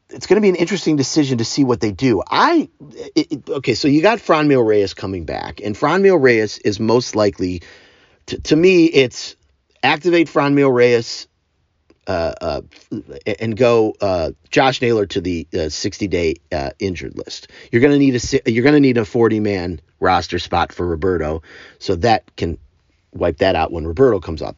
it's 0.09 0.27
going 0.27 0.35
to 0.35 0.41
be 0.41 0.49
an 0.49 0.55
interesting 0.55 0.95
decision 0.95 1.37
to 1.37 1.45
see 1.45 1.63
what 1.63 1.79
they 1.79 1.91
do. 1.91 2.21
I 2.27 2.69
it, 3.15 3.31
it, 3.31 3.49
okay, 3.49 3.73
so 3.73 3.87
you 3.87 4.01
got 4.01 4.19
Franmil 4.19 4.65
Reyes 4.65 4.93
coming 4.93 5.25
back, 5.25 5.61
and 5.61 5.75
Franmil 5.75 6.21
Reyes 6.21 6.57
is 6.57 6.79
most 6.79 7.15
likely, 7.15 7.61
to, 8.27 8.39
to 8.41 8.55
me, 8.55 8.85
it's 8.85 9.35
activate 9.83 10.27
Franmil 10.27 10.73
Reyes, 10.73 11.27
uh, 12.07 12.33
uh, 12.41 12.61
and 13.39 13.55
go 13.57 13.93
uh, 14.01 14.31
Josh 14.49 14.81
Naylor 14.81 15.05
to 15.07 15.21
the 15.21 15.47
60 15.69 16.07
day 16.07 16.35
injured 16.79 17.17
list. 17.17 17.49
You're 17.71 17.81
gonna 17.81 17.97
need 17.97 18.15
a 18.15 18.51
you're 18.51 18.63
gonna 18.63 18.79
need 18.79 18.97
a 18.97 19.05
40 19.05 19.39
man 19.39 19.81
roster 19.99 20.39
spot 20.39 20.71
for 20.71 20.87
Roberto, 20.87 21.41
so 21.79 21.95
that 21.95 22.35
can 22.35 22.57
wipe 23.13 23.37
that 23.37 23.55
out 23.55 23.71
when 23.71 23.85
Roberto 23.85 24.19
comes 24.19 24.41
up. 24.41 24.55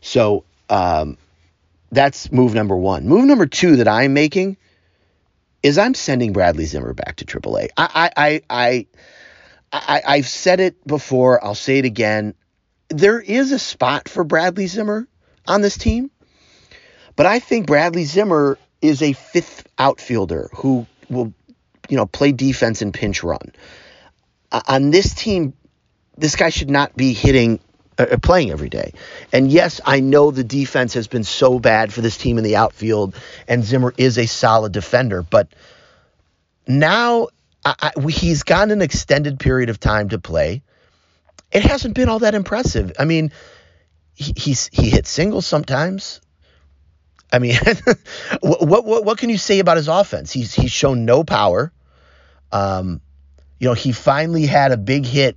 So 0.00 0.44
um, 0.68 1.16
that's 1.90 2.30
move 2.30 2.54
number 2.54 2.76
one. 2.76 3.06
Move 3.08 3.24
number 3.24 3.46
two 3.46 3.76
that 3.76 3.88
I'm 3.88 4.12
making 4.12 4.56
is 5.62 5.78
I'm 5.78 5.94
sending 5.94 6.32
Bradley 6.32 6.66
Zimmer 6.66 6.92
back 6.92 7.16
to 7.16 7.24
AAA. 7.24 7.70
I 7.76 8.10
I 8.16 8.42
I 8.50 8.86
I, 9.72 10.02
I 10.06 10.16
have 10.16 10.28
said 10.28 10.60
it 10.60 10.86
before. 10.86 11.42
I'll 11.42 11.54
say 11.54 11.78
it 11.78 11.84
again. 11.84 12.34
There 12.90 13.20
is 13.20 13.50
a 13.50 13.58
spot 13.58 14.08
for 14.08 14.22
Bradley 14.22 14.66
Zimmer 14.66 15.08
on 15.46 15.62
this 15.62 15.76
team, 15.76 16.10
but 17.16 17.26
I 17.26 17.38
think 17.38 17.66
Bradley 17.66 18.04
Zimmer 18.04 18.58
is 18.80 19.02
a 19.02 19.12
fifth 19.12 19.66
outfielder 19.78 20.50
who 20.54 20.86
will, 21.08 21.32
you 21.88 21.96
know, 21.96 22.06
play 22.06 22.32
defense 22.32 22.82
and 22.82 22.92
pinch 22.92 23.22
run. 23.22 23.52
Uh, 24.52 24.60
on 24.68 24.90
this 24.90 25.14
team, 25.14 25.54
this 26.16 26.36
guy 26.36 26.50
should 26.50 26.70
not 26.70 26.96
be 26.96 27.12
hitting 27.12 27.60
uh, 27.98 28.06
uh, 28.12 28.16
playing 28.18 28.50
every 28.50 28.68
day. 28.68 28.92
And 29.32 29.50
yes, 29.50 29.80
I 29.84 30.00
know 30.00 30.30
the 30.30 30.44
defense 30.44 30.94
has 30.94 31.06
been 31.06 31.24
so 31.24 31.58
bad 31.58 31.92
for 31.92 32.00
this 32.00 32.16
team 32.16 32.38
in 32.38 32.44
the 32.44 32.56
outfield, 32.56 33.14
and 33.48 33.64
Zimmer 33.64 33.94
is 33.96 34.18
a 34.18 34.26
solid 34.26 34.72
defender, 34.72 35.22
but 35.22 35.48
now 36.66 37.28
I, 37.64 37.92
I, 37.96 38.10
he's 38.10 38.42
gotten 38.42 38.70
an 38.70 38.82
extended 38.82 39.38
period 39.38 39.70
of 39.70 39.78
time 39.78 40.08
to 40.10 40.18
play. 40.18 40.62
It 41.52 41.62
hasn't 41.62 41.94
been 41.94 42.08
all 42.08 42.18
that 42.20 42.34
impressive. 42.34 42.92
I 42.98 43.04
mean, 43.04 43.30
he, 44.14 44.32
he's 44.36 44.68
he 44.72 44.90
hits 44.90 45.10
singles 45.10 45.46
sometimes. 45.46 46.20
I 47.32 47.38
mean, 47.38 47.56
what, 48.40 48.84
what 48.84 49.04
what 49.04 49.18
can 49.18 49.30
you 49.30 49.38
say 49.38 49.58
about 49.58 49.76
his 49.76 49.88
offense? 49.88 50.32
He's 50.32 50.54
he's 50.54 50.72
shown 50.72 51.04
no 51.04 51.24
power. 51.24 51.72
Um, 52.52 53.00
you 53.58 53.68
know, 53.68 53.74
he 53.74 53.92
finally 53.92 54.46
had 54.46 54.72
a 54.72 54.76
big 54.76 55.04
hit 55.04 55.36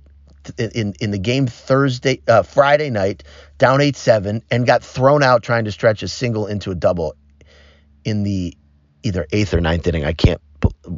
in 0.58 0.94
in 1.00 1.10
the 1.10 1.18
game 1.18 1.46
Thursday 1.46 2.20
uh, 2.28 2.42
Friday 2.42 2.90
night, 2.90 3.24
down 3.58 3.80
eight 3.80 3.96
seven, 3.96 4.42
and 4.50 4.66
got 4.66 4.82
thrown 4.82 5.22
out 5.22 5.42
trying 5.42 5.64
to 5.64 5.72
stretch 5.72 6.02
a 6.02 6.08
single 6.08 6.46
into 6.46 6.70
a 6.70 6.74
double 6.74 7.14
in 8.04 8.22
the 8.22 8.56
either 9.02 9.26
eighth 9.32 9.54
or 9.54 9.60
ninth 9.60 9.86
inning. 9.86 10.04
I 10.04 10.12
can't 10.12 10.40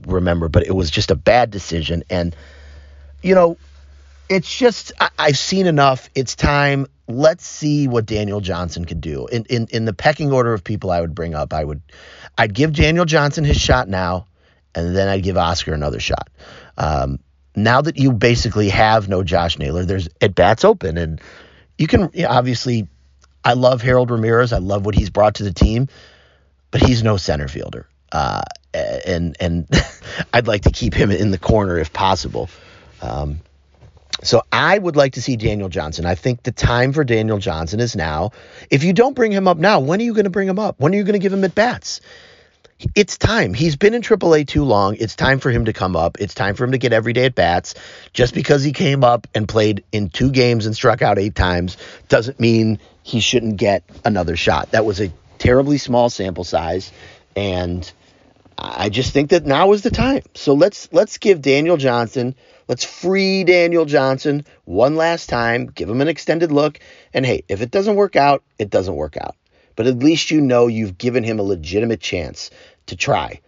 remember, 0.07 0.48
but 0.48 0.66
it 0.66 0.74
was 0.74 0.90
just 0.90 1.11
a 1.11 1.16
bad 1.16 1.50
decision. 1.50 2.03
And 2.11 2.35
you 3.22 3.35
know, 3.35 3.57
it's 4.31 4.57
just 4.57 4.93
I, 4.99 5.11
I've 5.19 5.38
seen 5.38 5.66
enough. 5.66 6.09
It's 6.14 6.35
time. 6.37 6.87
Let's 7.09 7.45
see 7.45 7.88
what 7.88 8.07
Daniel 8.07 8.40
Johnson 8.40 8.85
could 8.85 9.01
do. 9.01 9.27
In, 9.27 9.45
in 9.51 9.66
in 9.71 9.85
the 9.85 9.93
pecking 9.93 10.33
order 10.33 10.55
of 10.55 10.64
people 10.64 10.90
I 10.90 11.01
would 11.01 11.14
bring 11.14 11.35
up, 11.35 11.53
I 11.53 11.64
would 11.64 11.83
I'd 12.38 12.55
give 12.55 12.73
Daniel 12.73 13.05
Johnson 13.05 13.45
his 13.45 13.61
shot 13.61 13.88
now, 13.88 14.27
and 14.75 14.97
then 14.97 15.09
I'd 15.09 15.25
give 15.25 15.37
Oscar 15.37 15.75
another 15.75 16.01
shot. 16.01 16.31
Um, 16.79 17.19
now 17.57 17.83
that 17.83 17.99
you 17.99 18.12
basically 18.12 18.69
have 18.69 19.09
no 19.09 19.25
Josh 19.25 19.59
Naylor, 19.59 19.85
there's 19.85 20.09
at 20.21 20.37
bats 20.37 20.64
open, 20.64 20.97
and 20.97 21.21
you 21.77 21.88
can 21.88 22.09
you 22.14 22.23
know, 22.23 22.31
obviously. 22.31 22.88
I 23.43 23.55
love 23.55 23.81
Harold 23.81 24.11
Ramirez. 24.11 24.53
I 24.53 24.59
love 24.59 24.85
what 24.85 24.95
he's 24.95 25.09
brought 25.09 25.37
to 25.37 25.45
the 25.45 25.53
team, 25.53 25.88
but 26.71 26.83
he's 26.83 27.03
no 27.03 27.16
center 27.16 27.49
fielder, 27.49 27.88
uh, 28.12 28.43
and 28.75 29.35
and 29.40 29.66
I'd 30.35 30.47
like 30.47 30.64
to 30.64 30.71
keep 30.71 30.93
him 30.93 31.11
in 31.11 31.31
the 31.31 31.38
corner 31.38 31.79
if 31.79 31.90
possible. 31.90 32.51
Um, 33.01 33.40
so 34.23 34.43
I 34.53 34.79
would 34.79 34.97
like 34.97 35.15
to 35.15 35.23
see 35.23 35.37
Daniel 35.37 35.69
Johnson. 35.69 36.07
I 36.07 36.15
think 36.15 36.43
the 36.43 36.53
time 36.53 36.93
for 36.93 37.05
Daniel 37.05 37.39
Johnson 37.39 37.81
is 37.81 37.97
now. 37.97 38.33
If 38.71 38.85
you 38.85 38.93
don't 38.93 39.15
bring 39.15 39.33
him 39.33 39.49
up 39.49 39.57
now, 39.57 39.81
when 39.81 40.01
are 40.01 40.05
you 40.05 40.15
going 40.15 40.25
to 40.25 40.31
bring 40.31 40.49
him 40.49 40.59
up? 40.59 40.79
When 40.79 40.93
are 40.93 40.97
you 40.97 41.05
going 41.05 41.15
to 41.15 41.19
give 41.19 41.33
him 41.33 41.45
at 41.45 41.55
bats? 41.55 42.01
it's 42.95 43.19
time. 43.19 43.55
He's 43.55 43.77
been 43.77 43.95
in 43.95 44.03
AAA 44.03 44.47
too 44.47 44.65
long. 44.65 44.97
It's 44.99 45.15
time 45.15 45.39
for 45.39 45.51
him 45.51 45.67
to 45.67 45.73
come 45.73 45.97
up. 45.97 46.19
It's 46.21 46.35
time 46.35 46.55
for 46.55 46.65
him 46.65 46.73
to 46.73 46.79
get 46.79 46.93
every 46.93 47.13
day 47.13 47.27
at 47.27 47.35
bats. 47.35 47.75
Just 48.13 48.35
because 48.35 48.63
he 48.63 48.73
came 48.73 49.05
up 49.05 49.27
and 49.35 49.49
played 49.49 49.85
in 49.93 50.09
two 50.09 50.31
games 50.31 50.67
and 50.67 50.75
struck 50.75 51.03
out 51.03 51.19
eight 51.19 51.35
times 51.35 51.77
doesn't 52.09 52.41
mean 52.41 52.79
he 53.03 53.21
shouldn't 53.21 53.57
get 53.57 53.85
another 54.05 54.37
shot. 54.37 54.71
That 54.71 54.85
was 54.85 55.01
a 55.01 55.13
terribly 55.39 55.79
small 55.79 56.11
sample 56.11 56.45
size, 56.45 56.93
and 57.37 57.91
I 58.57 58.89
just 58.89 59.13
think 59.13 59.31
that 59.31 59.47
now 59.47 59.73
is 59.73 59.83
the 59.83 59.91
time. 59.91 60.23
So 60.35 60.55
let's 60.55 60.89
let's 60.93 61.19
give 61.19 61.43
Daniel 61.43 61.77
Johnson, 61.77 62.35
let's 62.71 62.85
free 62.85 63.43
Daniel 63.43 63.85
Johnson 63.85 64.47
one 64.65 64.95
last 64.95 65.29
time, 65.29 65.67
give 65.67 65.91
him 65.91 66.01
an 66.01 66.07
extended 66.07 66.53
look, 66.53 66.79
and 67.13 67.27
hey, 67.27 67.43
if 67.49 67.63
it 67.63 67.73
doesn't 67.73 67.97
work 67.97 68.15
out, 68.15 68.45
it 68.61 68.71
doesn't 68.71 68.95
work 68.95 69.17
out. 69.17 69.35
But 69.75 69.89
at 69.89 69.99
least 69.99 70.31
you 70.31 70.41
know 70.41 70.69
you've 70.69 70.97
given 70.97 71.25
him 71.25 71.41
a 71.41 71.43
legitimate 71.43 72.01
chance 72.01 72.49
to 72.87 72.95
try. 72.95 73.41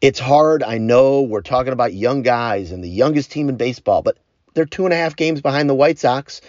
It's 0.00 0.20
hard. 0.20 0.62
I 0.62 0.78
know 0.78 1.22
we're 1.22 1.40
talking 1.40 1.72
about 1.72 1.92
young 1.92 2.22
guys 2.22 2.70
and 2.70 2.84
the 2.84 2.88
youngest 2.88 3.32
team 3.32 3.48
in 3.48 3.56
baseball, 3.56 4.02
but 4.02 4.16
they're 4.54 4.64
two 4.64 4.84
and 4.84 4.92
a 4.92 4.96
half 4.96 5.16
games 5.16 5.40
behind 5.40 5.68
the 5.68 5.74
White 5.74 5.98
Sox. 5.98 6.40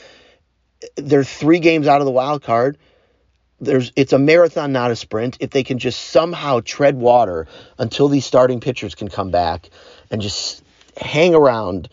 They're 0.98 1.24
three 1.24 1.60
games 1.60 1.88
out 1.88 2.00
of 2.00 2.06
the 2.06 2.12
wild 2.12 2.44
card. 2.44 2.78
There's 3.60 3.92
it's 3.96 4.14
a 4.14 4.20
marathon, 4.20 4.72
not 4.72 4.92
a 4.92 4.96
sprint. 4.96 5.38
If 5.40 5.50
they 5.50 5.64
can 5.64 5.80
just 5.80 6.00
somehow 6.00 6.62
tread 6.64 6.96
water 6.96 7.48
until 7.80 8.08
these 8.08 8.24
starting 8.24 8.60
pitchers 8.60 8.94
can 8.94 9.08
come 9.08 9.32
back 9.32 9.72
and 10.12 10.22
just 10.22 10.64
hang 11.00 11.36
around, 11.36 11.90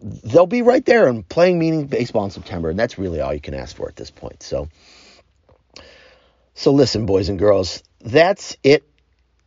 they'll 0.00 0.46
be 0.46 0.62
right 0.62 0.84
there 0.84 1.08
and 1.08 1.28
playing 1.28 1.58
meaning 1.58 1.86
baseball 1.86 2.24
in 2.24 2.30
September. 2.30 2.70
And 2.70 2.78
that's 2.78 2.98
really 2.98 3.20
all 3.20 3.34
you 3.34 3.40
can 3.40 3.54
ask 3.54 3.76
for 3.76 3.88
at 3.88 3.96
this 3.96 4.10
point. 4.10 4.42
So 4.42 4.68
so 6.54 6.72
listen, 6.72 7.06
boys 7.06 7.28
and 7.28 7.38
girls, 7.38 7.82
that's 8.00 8.56
it 8.62 8.84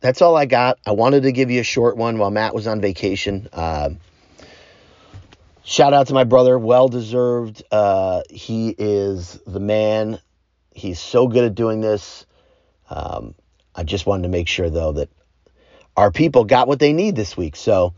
that's 0.04 0.20
all 0.20 0.36
I 0.36 0.44
got. 0.44 0.78
I 0.84 0.90
wanted 0.90 1.22
to 1.22 1.32
give 1.32 1.50
you 1.50 1.60
a 1.60 1.64
short 1.64 1.96
one 1.96 2.18
while 2.18 2.30
Matt 2.30 2.54
was 2.54 2.66
on 2.66 2.82
vacation. 2.82 3.48
Uh, 3.54 3.88
shout 5.64 5.94
out 5.94 6.08
to 6.08 6.12
my 6.12 6.24
brother, 6.24 6.58
well 6.58 6.88
deserved. 6.88 7.62
Uh, 7.70 8.20
he 8.28 8.68
is 8.76 9.40
the 9.46 9.60
man. 9.60 10.18
He's 10.74 11.00
so 11.00 11.26
good 11.26 11.44
at 11.44 11.54
doing 11.54 11.80
this. 11.80 12.26
Um, 12.90 13.34
I 13.74 13.82
just 13.82 14.04
wanted 14.04 14.24
to 14.24 14.28
make 14.28 14.46
sure, 14.46 14.68
though, 14.68 14.92
that 14.92 15.08
our 15.96 16.10
people 16.10 16.44
got 16.44 16.68
what 16.68 16.80
they 16.80 16.92
need 16.92 17.16
this 17.16 17.34
week. 17.34 17.56
So, 17.56 17.94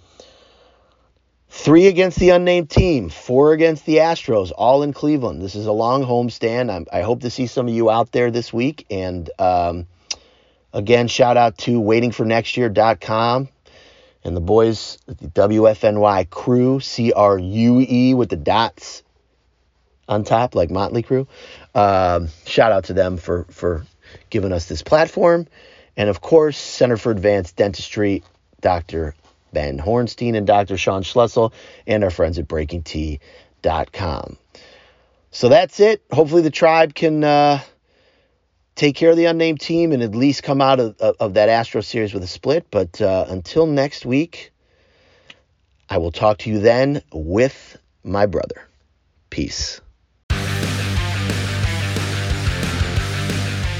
three 1.56 1.86
against 1.88 2.18
the 2.18 2.30
unnamed 2.30 2.70
team, 2.70 3.08
four 3.08 3.52
against 3.52 3.86
the 3.86 3.96
Astros, 3.96 4.52
all 4.56 4.82
in 4.82 4.92
Cleveland. 4.92 5.42
This 5.42 5.54
is 5.54 5.66
a 5.66 5.72
long 5.72 6.04
homestand. 6.04 6.70
I'm, 6.70 6.86
i 6.92 7.02
hope 7.02 7.22
to 7.22 7.30
see 7.30 7.46
some 7.46 7.68
of 7.68 7.74
you 7.74 7.90
out 7.90 8.12
there 8.12 8.30
this 8.30 8.52
week. 8.52 8.86
And, 8.90 9.28
um, 9.38 9.86
Again, 10.76 11.08
shout 11.08 11.38
out 11.38 11.56
to 11.60 11.80
waitingfornextyear.com 11.80 13.48
and 14.24 14.36
the 14.36 14.40
boys 14.42 14.98
the 15.06 15.14
WFNY 15.14 16.28
crew, 16.28 16.80
C 16.80 17.14
R 17.14 17.38
U 17.38 17.86
E 17.88 18.12
with 18.12 18.28
the 18.28 18.36
dots 18.36 19.02
on 20.06 20.22
top, 20.22 20.54
like 20.54 20.70
Motley 20.70 21.02
Crue. 21.02 21.26
Um, 21.74 22.28
shout 22.44 22.72
out 22.72 22.84
to 22.84 22.92
them 22.92 23.16
for, 23.16 23.46
for 23.48 23.86
giving 24.28 24.52
us 24.52 24.66
this 24.68 24.82
platform. 24.82 25.46
And 25.96 26.10
of 26.10 26.20
course, 26.20 26.58
Center 26.58 26.98
for 26.98 27.10
Advanced 27.10 27.56
Dentistry, 27.56 28.22
Dr. 28.60 29.14
Ben 29.56 29.78
Hornstein 29.78 30.36
and 30.36 30.46
Dr. 30.46 30.76
Sean 30.76 31.02
Schlessel, 31.02 31.54
and 31.86 32.04
our 32.04 32.10
friends 32.10 32.38
at 32.38 32.46
BreakingT.com. 32.46 34.36
So 35.30 35.48
that's 35.48 35.80
it. 35.80 36.02
Hopefully, 36.12 36.42
the 36.42 36.50
tribe 36.50 36.94
can. 36.94 37.24
Uh, 37.24 37.60
take 38.74 38.94
care 38.94 39.08
of 39.12 39.16
the 39.16 39.24
unnamed 39.24 39.58
team 39.58 39.92
and 39.92 40.02
at 40.02 40.14
least 40.14 40.42
come 40.42 40.60
out 40.60 40.78
of, 40.78 41.00
of, 41.00 41.16
of 41.18 41.34
that 41.34 41.48
Astro 41.48 41.80
series 41.80 42.12
with 42.12 42.22
a 42.22 42.26
split. 42.26 42.66
But 42.70 43.00
uh, 43.00 43.24
until 43.30 43.66
next 43.66 44.04
week, 44.04 44.52
I 45.88 45.96
will 45.96 46.12
talk 46.12 46.36
to 46.40 46.50
you 46.50 46.58
then 46.58 47.00
with 47.10 47.78
my 48.04 48.26
brother. 48.26 48.68
Peace. 49.30 49.80